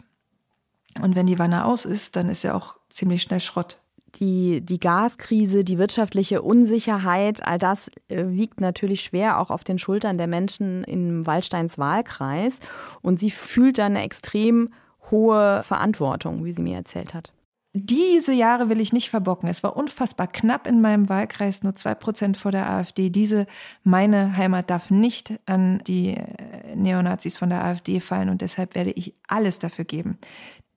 Und 1.01 1.14
wenn 1.14 1.27
die 1.27 1.38
Wanne 1.38 1.64
aus 1.67 1.85
ist, 1.85 2.17
dann 2.17 2.29
ist 2.29 2.43
ja 2.43 2.55
auch 2.55 2.77
ziemlich 2.88 3.23
schnell 3.23 3.40
Schrott 3.40 3.81
die, 4.20 4.61
die 4.61 4.81
Gaskrise, 4.81 5.64
die 5.64 5.79
wirtschaftliche 5.79 6.42
Unsicherheit, 6.42 7.46
all 7.46 7.59
das 7.59 7.90
äh, 8.09 8.24
wiegt 8.29 8.61
natürlich 8.61 9.03
schwer 9.03 9.40
auch 9.40 9.50
auf 9.50 9.64
den 9.64 9.79
Schultern 9.79 10.18
der 10.18 10.27
Menschen 10.27 10.85
im 10.85 11.27
Waldsteins 11.27 11.79
Wahlkreis. 11.79 12.59
Und 13.03 13.20
sie 13.20 13.31
fühlt 13.31 13.79
dann 13.79 13.96
eine 13.96 14.05
extrem 14.05 14.70
hohe 15.11 15.62
Verantwortung, 15.62 16.44
wie 16.44 16.53
sie 16.53 16.62
mir 16.62 16.77
erzählt 16.77 17.14
hat. 17.14 17.33
Diese 17.77 18.33
Jahre 18.33 18.68
will 18.68 18.81
ich 18.81 18.92
nicht 18.92 19.11
verbocken. 19.11 19.48
Es 19.48 19.64
war 19.64 19.77
unfassbar 19.77 20.29
knapp 20.29 20.68
in 20.68 20.81
meinem 20.81 21.09
Wahlkreis, 21.09 21.64
nur 21.64 21.74
zwei 21.74 21.96
Prozent 21.96 22.37
vor 22.37 22.53
der 22.53 22.70
AfD. 22.70 23.11
Diese, 23.11 23.46
meine 23.83 24.37
Heimat 24.37 24.70
darf 24.70 24.90
nicht 24.90 25.40
an 25.46 25.83
die 25.85 26.11
äh, 26.11 26.77
Neonazis 26.77 27.37
von 27.37 27.50
der 27.50 27.64
AfD 27.64 27.98
fallen 27.98 28.29
und 28.29 28.42
deshalb 28.42 28.77
werde 28.77 28.92
ich 28.92 29.14
alles 29.27 29.59
dafür 29.59 29.85
geben, 29.85 30.18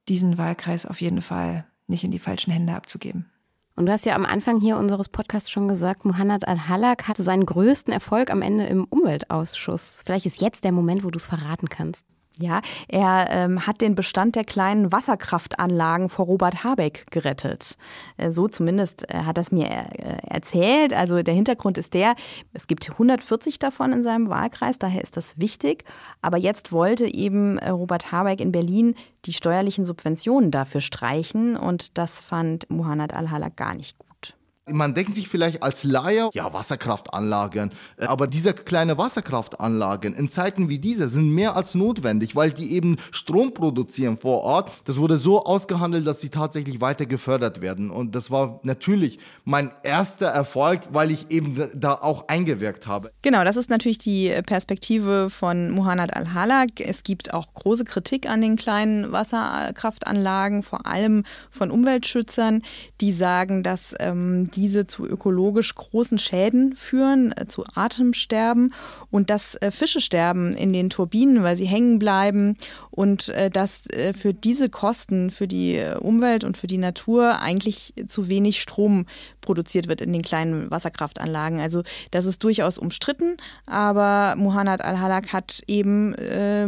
diesen 0.10 0.39
Wahlkreis 0.39 0.88
auf 0.88 1.00
jeden 1.00 1.21
Fall 1.21 1.65
nicht 1.88 2.04
in 2.04 2.12
die 2.12 2.19
falschen 2.19 2.52
Hände 2.52 2.73
abzugeben. 2.73 3.30
Und 3.76 3.86
du 3.86 3.91
hast 3.91 4.06
ja 4.06 4.15
am 4.15 4.26
Anfang 4.26 4.60
hier 4.60 4.78
unseres 4.78 5.08
Podcasts 5.08 5.52
schon 5.52 5.67
gesagt, 5.67 6.04
Muhannad 6.04 6.47
Al-Halak 6.47 7.08
hatte 7.08 7.21
seinen 7.21 7.45
größten 7.45 7.93
Erfolg 7.93 8.32
am 8.32 8.41
Ende 8.41 8.65
im 8.65 8.86
Umweltausschuss. 8.86 10.02
Vielleicht 10.04 10.26
ist 10.26 10.41
jetzt 10.41 10.63
der 10.63 10.71
Moment, 10.71 11.04
wo 11.04 11.12
du 11.12 11.17
es 11.17 11.26
verraten 11.26 11.69
kannst. 11.69 12.04
Ja, 12.39 12.62
er 12.88 13.28
ähm, 13.32 13.65
hat 13.65 13.82
den 13.82 13.95
Bestand 13.95 14.36
der 14.36 14.43
kleinen 14.43 14.91
Wasserkraftanlagen 14.91 16.08
vor 16.08 16.26
Robert 16.26 16.63
Habeck 16.63 17.06
gerettet. 17.10 17.78
Äh, 18.17 18.30
so 18.30 18.47
zumindest 18.47 19.10
äh, 19.10 19.23
hat 19.23 19.39
das 19.39 19.52
mir 19.52 19.67
äh, 19.67 20.17
erzählt. 20.28 20.93
Also 20.93 21.23
der 21.23 21.34
Hintergrund 21.34 21.80
ist 21.80 21.95
der, 21.95 22.15
es 22.54 22.67
gibt 22.67 22.91
140 22.91 23.58
davon 23.58 23.91
in 23.91 24.04
seinem 24.04 24.30
Wahlkreis, 24.30 24.78
daher 24.78 25.02
ist 25.02 25.17
das 25.17 25.39
wichtig. 25.39 25.84
Aber 26.21 26.38
jetzt 26.38 26.71
wollte 26.71 27.12
eben 27.12 27.58
äh, 27.58 27.71
Robert 27.71 28.12
Habeck 28.12 28.39
in 28.39 28.52
Berlin 28.52 28.93
die 29.26 29.34
steuerlichen 29.34 29.86
Subventionen 29.86 30.52
dafür 30.52 30.82
streichen 30.82 31.58
und 31.58 31.97
das 31.97 32.19
fand 32.19 32.69
Muhannad 32.69 33.13
Al-Halak 33.13 33.58
gar 33.58 33.73
nicht 33.73 33.97
gut. 33.97 34.07
Man 34.69 34.93
denkt 34.93 35.15
sich 35.15 35.30
vielleicht 35.30 35.63
als 35.63 35.84
Laie, 35.84 36.30
ja, 36.34 36.53
Wasserkraftanlagen. 36.53 37.71
Äh, 37.97 38.06
aber 38.06 38.27
diese 38.27 38.53
kleine 38.53 38.97
Wasserkraftanlagen 38.97 40.13
in 40.13 40.30
Zeiten 40.30 40.69
wie 40.69 40.80
diese 40.80 41.10
sind 41.10 41.34
mehr 41.34 41.56
als 41.56 41.75
notwendig, 41.75 42.36
weil 42.36 42.51
die 42.51 42.73
eben 42.73 42.97
Strom 43.12 43.53
produzieren 43.53 44.17
vor 44.17 44.41
Ort. 44.41 44.71
Das 44.86 44.99
wurde 44.99 45.17
so 45.17 45.43
ausgehandelt, 45.43 46.06
dass 46.06 46.21
sie 46.21 46.30
tatsächlich 46.30 46.82
weiter 46.82 47.06
gefördert 47.06 47.62
werden. 47.62 47.89
Und 47.91 48.15
das 48.15 48.32
war 48.32 48.60
natürlich 48.63 49.19
mein 49.45 49.71
erster 49.84 50.27
Erfolg, 50.27 50.82
weil 50.91 51.12
ich 51.12 51.32
eben 51.32 51.69
da 51.73 51.93
auch 51.93 52.27
eingewirkt 52.27 52.88
habe. 52.88 53.12
Genau, 53.21 53.43
das 53.43 53.58
ist 53.58 53.69
natürlich 53.69 53.97
die 53.97 54.34
Perspektive 54.45 55.30
von 55.30 55.71
Muhannad 55.71 56.13
Al-Halak. 56.15 56.80
Es 56.80 57.03
gibt 57.03 57.34
auch 57.34 57.53
große 57.53 57.86
Kritik 57.86 58.30
an 58.30 58.41
den 58.41 58.56
kleinen 58.56 59.12
Wasserkraftanlagen, 59.12 60.63
vor 60.63 60.86
allem 60.86 61.23
von 61.49 61.71
Umweltschützern, 61.71 62.62
die 63.01 63.13
sagen, 63.13 63.63
dass 63.63 63.93
ähm, 63.99 64.49
diese 64.58 64.88
zu 64.88 65.08
ökologisch 65.08 65.74
großen 65.76 66.17
Schäden 66.17 66.76
führen, 66.76 67.32
äh, 67.38 67.46
zu 67.46 67.63
Atemsterben 67.76 68.74
und 69.12 69.30
dass 69.30 69.56
äh, 69.56 69.70
Fische 69.72 70.02
sterben 70.02 70.54
in 70.54 70.74
den 70.74 70.89
Turbinen, 70.89 71.43
weil 71.43 71.56
sie 71.56 71.65
hängen 71.65 72.00
bleiben 72.00 72.58
und 72.89 73.30
äh, 73.30 73.50
dass 73.50 73.84
für 74.17 74.34
diese 74.34 74.70
Kosten 74.70 75.30
für 75.30 75.48
die 75.48 75.82
Umwelt 76.00 76.43
und 76.43 76.58
für 76.58 76.67
die 76.67 76.78
Natur 76.78 77.39
eigentlich 77.39 77.93
zu 78.08 78.28
wenig 78.28 78.60
Strom 78.60 79.06
produziert 79.41 79.88
wird 79.88 80.02
in 80.02 80.12
den 80.12 80.24
kleinen 80.24 80.72
Wasserkraftanlagen. 80.72 81.60
Also 81.60 81.84
das 82.12 82.26
ist 82.26 82.43
durchaus 82.43 82.78
umstritten, 82.78 83.38
aber 83.65 84.36
Muhannad 84.36 84.82
Al-Halak 84.82 85.32
hat 85.32 85.62
eben 85.67 86.15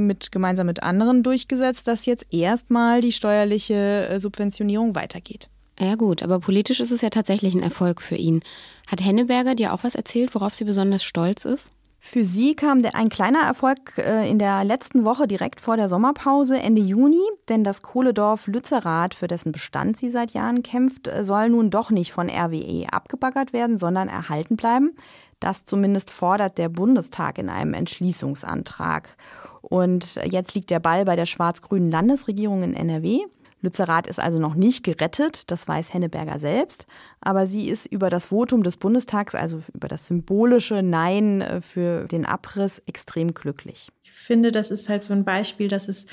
mit, 0.06 0.32
gemeinsam 0.32 0.68
mit 0.68 0.84
anderen 0.84 1.24
durchgesetzt, 1.24 1.88
dass 1.88 2.06
jetzt 2.06 2.28
erstmal 2.32 3.02
die 3.02 3.12
steuerliche 3.12 4.18
Subventionierung 4.20 4.96
weitergeht. 4.96 5.50
Ja 5.82 5.96
gut, 5.96 6.24
aber 6.24 6.40
politisch 6.40 6.82
ist 6.82 6.92
es 6.92 7.02
ja 7.02 7.10
tatsächlich 7.10 7.56
ein 7.56 7.64
Erfolg 7.64 8.02
für 8.02 8.16
ihn. 8.16 8.42
Hat 8.88 9.04
Henneberger 9.04 9.56
dir 9.56 9.74
auch 9.74 9.84
was 9.84 9.96
erzählt, 9.96 10.36
worauf 10.36 10.54
sie 10.54 10.66
besonders 10.66 11.04
stolz 11.04 11.46
ist? 11.46 11.72
Für 12.02 12.24
sie 12.24 12.56
kam 12.56 12.84
ein 12.94 13.10
kleiner 13.10 13.42
Erfolg 13.42 13.98
äh, 13.98 14.30
in 14.30 14.40
der 14.40 14.64
letzten 14.64 15.04
Woche 15.04 15.28
direkt 15.28 15.60
vor 15.60 15.76
der 15.76 15.90
Sommerpause 15.90 16.58
Ende 16.58 16.82
Juni, 16.82 17.22
denn 17.50 17.64
das 17.64 17.82
Kohledorf 17.82 18.48
Lützerath, 18.48 19.14
für 19.14 19.28
dessen 19.28 19.52
Bestand 19.52 19.98
sie 19.98 20.10
seit 20.10 20.32
Jahren 20.32 20.64
kämpft, 20.64 21.08
äh, 21.08 21.26
soll 21.26 21.50
nun 21.50 21.70
doch 21.70 21.92
nicht 21.92 22.14
von 22.14 22.30
RWE 22.30 22.86
abgebaggert 22.92 23.52
werden, 23.52 23.78
sondern 23.78 24.08
erhalten 24.08 24.56
bleiben. 24.56 24.96
Das 25.42 25.66
zumindest 25.66 26.10
fordert 26.10 26.58
der 26.58 26.70
Bundestag 26.70 27.38
in 27.38 27.50
einem 27.50 27.74
Entschließungsantrag. 27.74 29.16
Und 29.62 30.16
jetzt 30.24 30.56
liegt 30.56 30.70
der 30.70 30.80
Ball 30.80 31.06
bei 31.06 31.16
der 31.16 31.26
schwarz-grünen 31.26 31.92
Landesregierung 31.92 32.64
in 32.64 32.74
NRW. 32.74 33.26
Lützerath 33.62 34.08
ist 34.08 34.20
also 34.20 34.40
noch 34.40 34.56
nicht 34.56 34.84
gerettet, 34.84 35.52
das 35.52 35.68
weiß 35.68 35.94
Henneberger 35.94 36.40
selbst, 36.40 36.86
aber 37.22 37.46
sie 37.46 37.68
ist 37.68 37.86
über 37.86 38.10
das 38.10 38.28
Votum 38.28 38.64
des 38.64 38.78
Bundestags, 38.78 39.36
also 39.36 39.62
über 39.74 39.88
das 39.88 40.08
symbolische 40.08 40.82
Nein 40.82 41.42
äh, 41.42 41.62
für 41.62 42.06
den 42.06 42.26
Abriss, 42.26 42.82
extrem 42.86 43.34
glücklich. 43.34 43.90
Ich 44.04 44.12
finde, 44.12 44.52
das 44.52 44.72
ist 44.72 44.90
halt 44.90 45.04
so 45.04 45.14
ein 45.14 45.26
Beispiel, 45.26 45.68
dass 45.68 45.90
es 45.90 46.08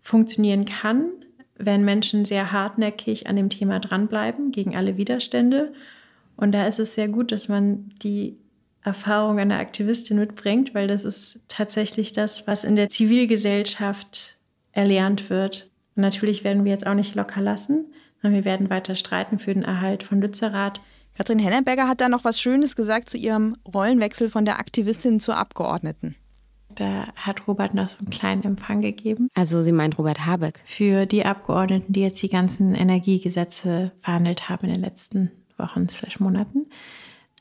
funktionieren 0.00 0.64
kann, 0.64 1.06
wenn 1.56 1.84
Menschen 1.84 2.24
sehr 2.24 2.52
hartnäckig 2.52 3.26
an 3.28 3.36
dem 3.36 3.50
Thema 3.50 3.78
dranbleiben, 3.78 4.50
gegen 4.50 4.76
alle 4.76 4.96
Widerstände. 4.96 5.72
Und 6.36 6.52
da 6.52 6.66
ist 6.66 6.78
es 6.78 6.94
sehr 6.94 7.08
gut, 7.08 7.30
dass 7.30 7.48
man 7.48 7.92
die 8.02 8.38
Erfahrung 8.82 9.38
einer 9.38 9.58
Aktivistin 9.58 10.18
mitbringt, 10.18 10.74
weil 10.74 10.88
das 10.88 11.04
ist 11.04 11.38
tatsächlich 11.46 12.12
das, 12.12 12.46
was 12.46 12.64
in 12.64 12.74
der 12.74 12.88
Zivilgesellschaft 12.88 14.38
erlernt 14.72 15.30
wird. 15.30 15.71
Und 15.94 16.02
natürlich 16.02 16.44
werden 16.44 16.64
wir 16.64 16.72
jetzt 16.72 16.86
auch 16.86 16.94
nicht 16.94 17.14
locker 17.14 17.40
lassen, 17.40 17.86
sondern 18.20 18.38
wir 18.38 18.44
werden 18.44 18.70
weiter 18.70 18.94
streiten 18.94 19.38
für 19.38 19.52
den 19.52 19.62
Erhalt 19.62 20.02
von 20.02 20.20
Lützerath. 20.20 20.80
Katrin 21.14 21.38
Henneberger 21.38 21.88
hat 21.88 22.00
da 22.00 22.08
noch 22.08 22.24
was 22.24 22.40
Schönes 22.40 22.76
gesagt 22.76 23.10
zu 23.10 23.18
ihrem 23.18 23.56
Rollenwechsel 23.72 24.30
von 24.30 24.44
der 24.44 24.58
Aktivistin 24.58 25.20
zur 25.20 25.36
Abgeordneten. 25.36 26.14
Da 26.74 27.08
hat 27.16 27.46
Robert 27.46 27.74
noch 27.74 27.88
so 27.88 27.98
einen 27.98 28.10
kleinen 28.10 28.44
Empfang 28.44 28.80
gegeben. 28.80 29.28
Also 29.34 29.60
sie 29.60 29.72
meint 29.72 29.98
Robert 29.98 30.24
Habeck. 30.24 30.62
Für 30.64 31.04
die 31.04 31.24
Abgeordneten, 31.24 31.92
die 31.92 32.00
jetzt 32.00 32.22
die 32.22 32.30
ganzen 32.30 32.74
Energiegesetze 32.74 33.92
verhandelt 33.98 34.48
haben 34.48 34.68
in 34.68 34.74
den 34.74 34.82
letzten 34.82 35.30
Wochen, 35.58 35.88
slash 35.88 36.18
Monaten. 36.18 36.66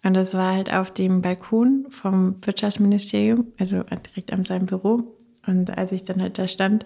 Und 0.04 0.16
das 0.16 0.34
war 0.34 0.56
halt 0.56 0.74
auf 0.74 0.92
dem 0.92 1.22
Balkon 1.22 1.86
vom 1.90 2.36
Wirtschaftsministerium, 2.42 3.48
also 3.60 3.84
direkt 3.84 4.34
an 4.34 4.44
seinem 4.44 4.66
Büro. 4.66 5.16
Und 5.46 5.78
als 5.78 5.92
ich 5.92 6.04
dann 6.04 6.22
halt 6.22 6.38
da 6.38 6.48
stand, 6.48 6.86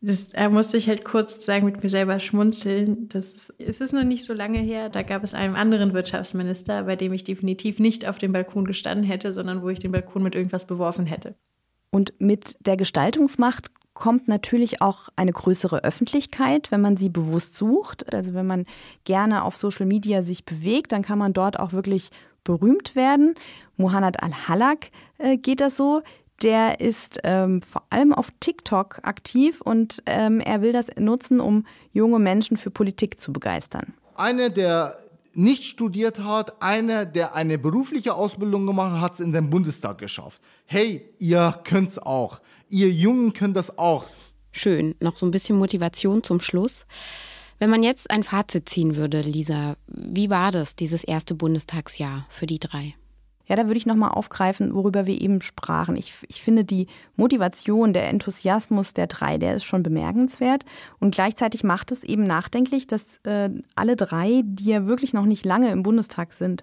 das 0.00 0.30
da 0.30 0.48
musste 0.48 0.76
ich 0.76 0.88
halt 0.88 1.04
kurz 1.04 1.44
sagen, 1.44 1.66
mit 1.66 1.82
mir 1.82 1.88
selber 1.90 2.18
schmunzeln. 2.20 3.08
Das 3.08 3.32
ist, 3.32 3.54
es 3.58 3.80
ist 3.80 3.92
noch 3.92 4.04
nicht 4.04 4.24
so 4.24 4.32
lange 4.32 4.58
her, 4.58 4.88
da 4.88 5.02
gab 5.02 5.24
es 5.24 5.34
einen 5.34 5.56
anderen 5.56 5.92
Wirtschaftsminister, 5.92 6.84
bei 6.84 6.96
dem 6.96 7.12
ich 7.12 7.24
definitiv 7.24 7.78
nicht 7.78 8.08
auf 8.08 8.18
dem 8.18 8.32
Balkon 8.32 8.64
gestanden 8.64 9.04
hätte, 9.04 9.32
sondern 9.32 9.62
wo 9.62 9.68
ich 9.68 9.78
den 9.78 9.92
Balkon 9.92 10.22
mit 10.22 10.34
irgendwas 10.34 10.66
beworfen 10.66 11.06
hätte. 11.06 11.34
Und 11.90 12.14
mit 12.18 12.56
der 12.60 12.76
Gestaltungsmacht 12.76 13.70
kommt 13.92 14.28
natürlich 14.28 14.80
auch 14.80 15.08
eine 15.16 15.32
größere 15.32 15.84
Öffentlichkeit, 15.84 16.70
wenn 16.70 16.80
man 16.80 16.96
sie 16.96 17.10
bewusst 17.10 17.54
sucht. 17.54 18.14
Also 18.14 18.32
wenn 18.32 18.46
man 18.46 18.64
gerne 19.04 19.44
auf 19.44 19.56
Social 19.56 19.84
Media 19.84 20.22
sich 20.22 20.44
bewegt, 20.44 20.92
dann 20.92 21.02
kann 21.02 21.18
man 21.18 21.34
dort 21.34 21.58
auch 21.58 21.72
wirklich 21.72 22.10
berühmt 22.44 22.96
werden. 22.96 23.34
Muhannad 23.76 24.22
Al-Halak 24.22 24.90
äh, 25.18 25.36
geht 25.36 25.60
das 25.60 25.76
so 25.76 26.02
der 26.42 26.80
ist 26.80 27.20
ähm, 27.24 27.62
vor 27.62 27.84
allem 27.90 28.12
auf 28.12 28.28
TikTok 28.40 29.00
aktiv 29.02 29.60
und 29.60 30.02
ähm, 30.06 30.40
er 30.40 30.62
will 30.62 30.72
das 30.72 30.86
nutzen, 30.98 31.40
um 31.40 31.66
junge 31.92 32.18
Menschen 32.18 32.56
für 32.56 32.70
Politik 32.70 33.20
zu 33.20 33.32
begeistern. 33.32 33.94
Einer, 34.14 34.50
der 34.50 34.98
nicht 35.32 35.64
studiert 35.64 36.18
hat, 36.20 36.60
einer, 36.60 37.06
der 37.06 37.34
eine 37.34 37.58
berufliche 37.58 38.14
Ausbildung 38.14 38.66
gemacht 38.66 38.92
hat, 38.94 39.00
hat 39.00 39.12
es 39.14 39.20
in 39.20 39.32
den 39.32 39.50
Bundestag 39.50 39.98
geschafft. 39.98 40.40
Hey, 40.66 41.08
ihr 41.18 41.58
könnt's 41.64 41.98
auch. 41.98 42.40
Ihr 42.68 42.90
Jungen 42.90 43.32
könnt 43.32 43.56
das 43.56 43.78
auch. 43.78 44.06
Schön, 44.52 44.96
noch 45.00 45.16
so 45.16 45.26
ein 45.26 45.30
bisschen 45.30 45.58
Motivation 45.58 46.22
zum 46.22 46.40
Schluss. 46.40 46.86
Wenn 47.58 47.70
man 47.70 47.82
jetzt 47.82 48.10
ein 48.10 48.24
Fazit 48.24 48.68
ziehen 48.68 48.96
würde, 48.96 49.20
Lisa, 49.20 49.76
wie 49.86 50.30
war 50.30 50.50
das, 50.50 50.76
dieses 50.76 51.04
erste 51.04 51.34
Bundestagsjahr 51.34 52.26
für 52.30 52.46
die 52.46 52.58
drei? 52.58 52.94
Ja, 53.50 53.56
da 53.56 53.66
würde 53.66 53.78
ich 53.78 53.86
nochmal 53.86 54.12
aufgreifen, 54.12 54.76
worüber 54.76 55.06
wir 55.06 55.20
eben 55.20 55.40
sprachen. 55.40 55.96
Ich, 55.96 56.14
ich 56.28 56.40
finde 56.40 56.64
die 56.64 56.86
Motivation, 57.16 57.92
der 57.92 58.08
Enthusiasmus 58.08 58.94
der 58.94 59.08
drei, 59.08 59.38
der 59.38 59.56
ist 59.56 59.64
schon 59.64 59.82
bemerkenswert. 59.82 60.64
Und 61.00 61.12
gleichzeitig 61.12 61.64
macht 61.64 61.90
es 61.90 62.04
eben 62.04 62.22
nachdenklich, 62.22 62.86
dass 62.86 63.02
äh, 63.24 63.50
alle 63.74 63.96
drei, 63.96 64.42
die 64.44 64.66
ja 64.66 64.86
wirklich 64.86 65.14
noch 65.14 65.26
nicht 65.26 65.44
lange 65.44 65.72
im 65.72 65.82
Bundestag 65.82 66.32
sind, 66.32 66.62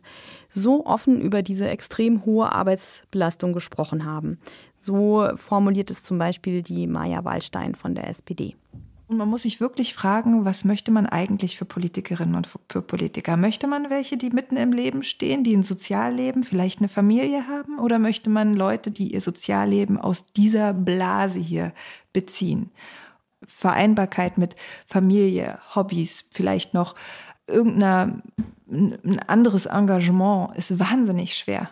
so 0.50 0.86
offen 0.86 1.20
über 1.20 1.44
diese 1.44 1.68
extrem 1.68 2.24
hohe 2.24 2.54
Arbeitsbelastung 2.54 3.52
gesprochen 3.52 4.06
haben. 4.06 4.40
So 4.80 5.28
formuliert 5.36 5.92
es 5.92 6.04
zum 6.04 6.18
Beispiel 6.18 6.62
die 6.62 6.88
Maja 6.88 7.26
Wallstein 7.26 7.76
von 7.76 7.96
der 7.96 8.08
SPD. 8.08 8.56
Und 9.10 9.18
man 9.18 9.30
muss 9.30 9.44
sich 9.44 9.62
wirklich 9.62 9.94
fragen, 9.94 10.44
was 10.44 10.66
möchte 10.66 10.92
man 10.92 11.06
eigentlich 11.06 11.58
für 11.58 11.64
Politikerinnen 11.64 12.36
und 12.36 12.50
für 12.70 12.82
Politiker? 12.82 13.38
Möchte 13.38 13.66
man 13.66 13.90
welche, 13.90 14.18
die 14.18 14.32
mitten 14.32 14.58
im 14.58 14.74
Leben 14.74 15.02
stehen, 15.04 15.46
die 15.46 15.56
ein 15.56 15.64
Sozialleben, 15.64 16.44
vielleicht 16.44 16.80
eine 16.80 16.90
Familie 16.90 17.48
haben? 17.48 17.80
Oder 17.80 18.00
möchte 18.00 18.30
man 18.30 18.54
Leute, 18.54 18.92
die 18.92 19.14
ihr 19.14 19.22
Sozialleben 19.22 19.98
aus 19.98 20.26
dieser 20.26 20.74
Blase 20.74 21.40
hier 21.40 21.72
beziehen? 22.12 22.70
Vereinbarkeit 23.46 24.38
mit 24.38 24.58
Familie, 24.86 25.60
Hobbys, 25.74 26.26
vielleicht 26.32 26.74
noch 26.74 26.96
irgendein 27.48 28.24
anderes 29.28 29.68
Engagement 29.68 30.56
ist 30.58 30.80
wahnsinnig 30.80 31.38
schwer. 31.38 31.70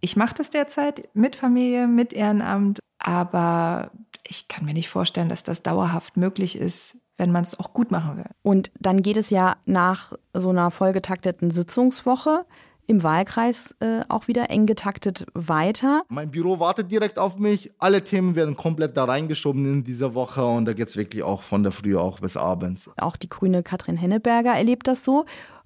Ich 0.00 0.16
mache 0.16 0.34
das 0.34 0.48
derzeit 0.48 1.08
mit 1.14 1.36
Familie, 1.36 1.86
mit 1.86 2.14
Ehrenamt, 2.14 2.78
aber 2.98 3.90
ich 4.28 4.48
kann 4.48 4.64
mir 4.64 4.74
nicht 4.74 4.88
vorstellen, 4.88 5.28
dass 5.28 5.42
das 5.42 5.62
dauerhaft 5.62 6.16
möglich 6.16 6.58
ist, 6.58 6.98
wenn 7.16 7.32
man 7.32 7.44
es 7.44 7.58
auch 7.58 7.72
gut 7.72 7.90
machen 7.90 8.18
will. 8.18 8.30
Und 8.42 8.70
dann 8.78 9.02
geht 9.02 9.16
es 9.16 9.30
ja 9.30 9.56
nach 9.64 10.12
so 10.34 10.50
einer 10.50 10.70
vollgetakteten 10.70 11.50
Sitzungswoche 11.50 12.44
im 12.86 13.02
Wahlkreis 13.02 13.74
äh, 13.80 14.02
auch 14.08 14.28
wieder 14.28 14.50
eng 14.50 14.66
getaktet 14.66 15.26
weiter. 15.34 16.02
Mein 16.08 16.30
Büro 16.30 16.60
wartet 16.60 16.90
direkt 16.92 17.18
auf 17.18 17.36
mich. 17.36 17.72
Alle 17.78 18.04
Themen 18.04 18.36
werden 18.36 18.56
komplett 18.56 18.96
da 18.96 19.04
reingeschoben 19.04 19.64
in 19.64 19.84
dieser 19.84 20.14
Woche 20.14 20.44
und 20.44 20.66
da 20.66 20.72
geht 20.72 20.88
es 20.88 20.96
wirklich 20.96 21.22
auch 21.22 21.42
von 21.42 21.62
der 21.62 21.72
Früh 21.72 21.96
auch 21.96 22.20
bis 22.20 22.36
abends. 22.36 22.90
Auch 22.96 23.16
die 23.16 23.28
grüne 23.28 23.62
Katrin 23.62 23.96
Henneberger 23.96 24.52
erlebt 24.52 24.86
das 24.86 25.04
so. 25.04 25.24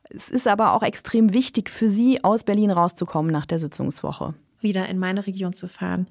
Es 0.09 0.29
ist 0.29 0.49
aber 0.49 0.73
auch 0.73 0.83
extrem 0.83 1.33
wichtig 1.35 1.69
für 1.69 1.89
Sie, 1.89 2.25
aus 2.25 2.43
Berlin 2.43 2.71
rauszukommen 2.71 3.31
nach 3.31 3.47
der 3.47 3.59
Sitzungswoche. 3.59 4.35
Wieder 4.61 4.89
in 4.89 4.99
meine 4.99 5.27
Region 5.27 5.53
zu 5.53 5.69
fahren, 5.69 6.09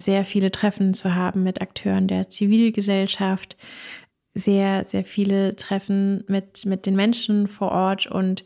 sehr 0.00 0.24
viele 0.24 0.50
Treffen 0.50 0.94
zu 0.94 1.14
haben 1.14 1.42
mit 1.42 1.60
Akteuren 1.60 2.08
der 2.08 2.28
Zivilgesellschaft, 2.28 3.56
sehr, 4.34 4.84
sehr 4.84 5.04
viele 5.04 5.56
Treffen 5.56 6.24
mit, 6.28 6.64
mit 6.64 6.86
den 6.86 6.96
Menschen 6.96 7.48
vor 7.48 7.72
Ort 7.72 8.06
und, 8.06 8.44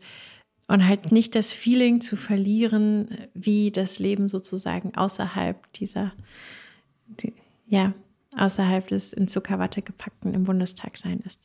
und 0.67 0.85
halt 0.85 1.11
nicht 1.11 1.35
das 1.35 1.53
Feeling 1.53 2.01
zu 2.01 2.17
verlieren, 2.17 3.09
wie 3.33 3.71
das 3.71 3.99
Leben 3.99 4.27
sozusagen 4.27 4.95
außerhalb 4.95 5.71
dieser, 5.73 6.11
die, 7.21 7.33
ja, 7.67 7.93
außerhalb 8.37 8.87
des 8.87 9.13
in 9.13 9.27
Zuckerwatte 9.27 9.81
gepackten 9.81 10.33
im 10.33 10.43
Bundestag 10.43 10.97
sein 10.97 11.21
ist. 11.25 11.41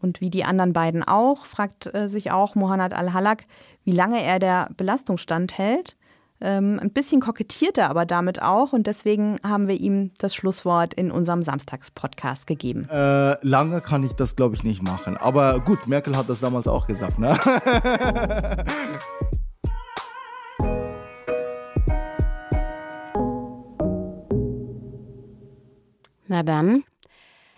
Und 0.00 0.20
wie 0.20 0.30
die 0.30 0.44
anderen 0.44 0.72
beiden 0.72 1.02
auch, 1.02 1.46
fragt 1.46 1.92
äh, 1.94 2.08
sich 2.08 2.30
auch 2.30 2.54
Mohanad 2.54 2.94
Al-Halak, 2.94 3.46
wie 3.84 3.92
lange 3.92 4.22
er 4.22 4.38
der 4.38 4.70
Belastung 4.76 5.18
standhält. 5.18 5.96
Ähm, 6.40 6.80
ein 6.80 6.90
bisschen 6.90 7.20
kokettiert 7.20 7.78
er 7.78 7.88
aber 7.90 8.04
damit 8.06 8.42
auch 8.42 8.72
und 8.72 8.86
deswegen 8.86 9.36
haben 9.42 9.68
wir 9.68 9.80
ihm 9.80 10.10
das 10.18 10.34
Schlusswort 10.34 10.92
in 10.92 11.10
unserem 11.10 11.42
Samstagspodcast 11.42 12.46
gegeben. 12.46 12.88
Äh, 12.90 13.36
lange 13.46 13.80
kann 13.80 14.02
ich 14.02 14.12
das, 14.14 14.36
glaube 14.36 14.54
ich, 14.54 14.64
nicht 14.64 14.82
machen. 14.82 15.16
Aber 15.16 15.60
gut, 15.60 15.86
Merkel 15.86 16.16
hat 16.16 16.28
das 16.28 16.40
damals 16.40 16.66
auch 16.66 16.86
gesagt, 16.86 17.18
ne? 17.18 17.38
Na 26.26 26.42
dann, 26.42 26.84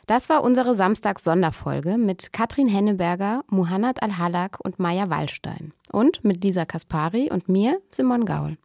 das 0.07 0.29
war 0.29 0.45
unsere 0.45 0.75
Samstags-Sonderfolge 0.75 1.99
mit 1.99 2.33
Katrin 2.33 2.69
Henneberger, 2.69 3.45
Muhannad 3.49 4.03
Al-Halak 4.03 4.59
und 4.63 4.79
Maya 4.79 5.11
Wallstein. 5.11 5.73
Und 5.91 6.25
mit 6.25 6.45
Lisa 6.45 6.65
Kaspari 6.65 7.31
und 7.31 7.49
mir, 7.49 7.81
Simon 7.91 8.25
Gaul. 8.25 8.57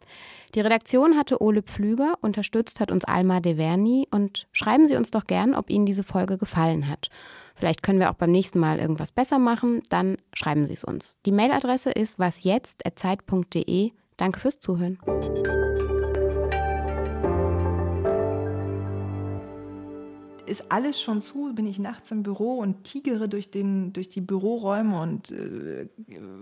Die 0.54 0.60
Redaktion 0.60 1.16
hatte 1.16 1.42
Ole 1.42 1.62
Pflüger, 1.62 2.14
unterstützt 2.20 2.78
hat 2.78 2.90
uns 2.90 3.04
Alma 3.04 3.40
Deverni 3.40 4.06
und 4.10 4.46
schreiben 4.52 4.86
Sie 4.86 4.96
uns 4.96 5.10
doch 5.10 5.26
gern, 5.26 5.54
ob 5.54 5.70
Ihnen 5.70 5.86
diese 5.86 6.04
Folge 6.04 6.38
gefallen 6.38 6.88
hat. 6.88 7.08
Vielleicht 7.54 7.82
können 7.82 8.00
wir 8.00 8.10
auch 8.10 8.14
beim 8.16 8.30
nächsten 8.30 8.58
Mal 8.58 8.78
irgendwas 8.78 9.12
besser 9.12 9.38
machen, 9.38 9.82
dann 9.88 10.18
schreiben 10.34 10.66
Sie 10.66 10.74
es 10.74 10.84
uns. 10.84 11.18
Die 11.26 11.32
Mailadresse 11.32 11.90
ist 11.90 12.18
wasjetzt.zeit.de. 12.18 13.92
Danke 14.16 14.40
fürs 14.40 14.60
Zuhören. 14.60 14.98
Ist 20.46 20.70
alles 20.70 21.00
schon 21.00 21.20
zu, 21.20 21.54
bin 21.54 21.66
ich 21.66 21.78
nachts 21.78 22.10
im 22.10 22.22
Büro 22.22 22.58
und 22.58 22.84
tigere 22.84 23.28
durch, 23.28 23.50
den, 23.50 23.92
durch 23.92 24.08
die 24.08 24.20
Büroräume 24.20 25.00
und 25.00 25.30
äh, 25.30 25.88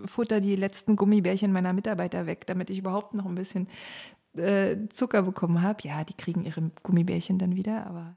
futter 0.06 0.40
die 0.40 0.56
letzten 0.56 0.96
Gummibärchen 0.96 1.52
meiner 1.52 1.72
Mitarbeiter 1.72 2.26
weg, 2.26 2.46
damit 2.46 2.70
ich 2.70 2.78
überhaupt 2.78 3.14
noch 3.14 3.26
ein 3.26 3.34
bisschen 3.34 3.68
äh, 4.34 4.76
Zucker 4.92 5.22
bekommen 5.22 5.62
habe. 5.62 5.80
Ja, 5.82 6.04
die 6.04 6.14
kriegen 6.14 6.44
ihre 6.44 6.70
Gummibärchen 6.82 7.38
dann 7.38 7.56
wieder, 7.56 7.86
aber 7.86 8.16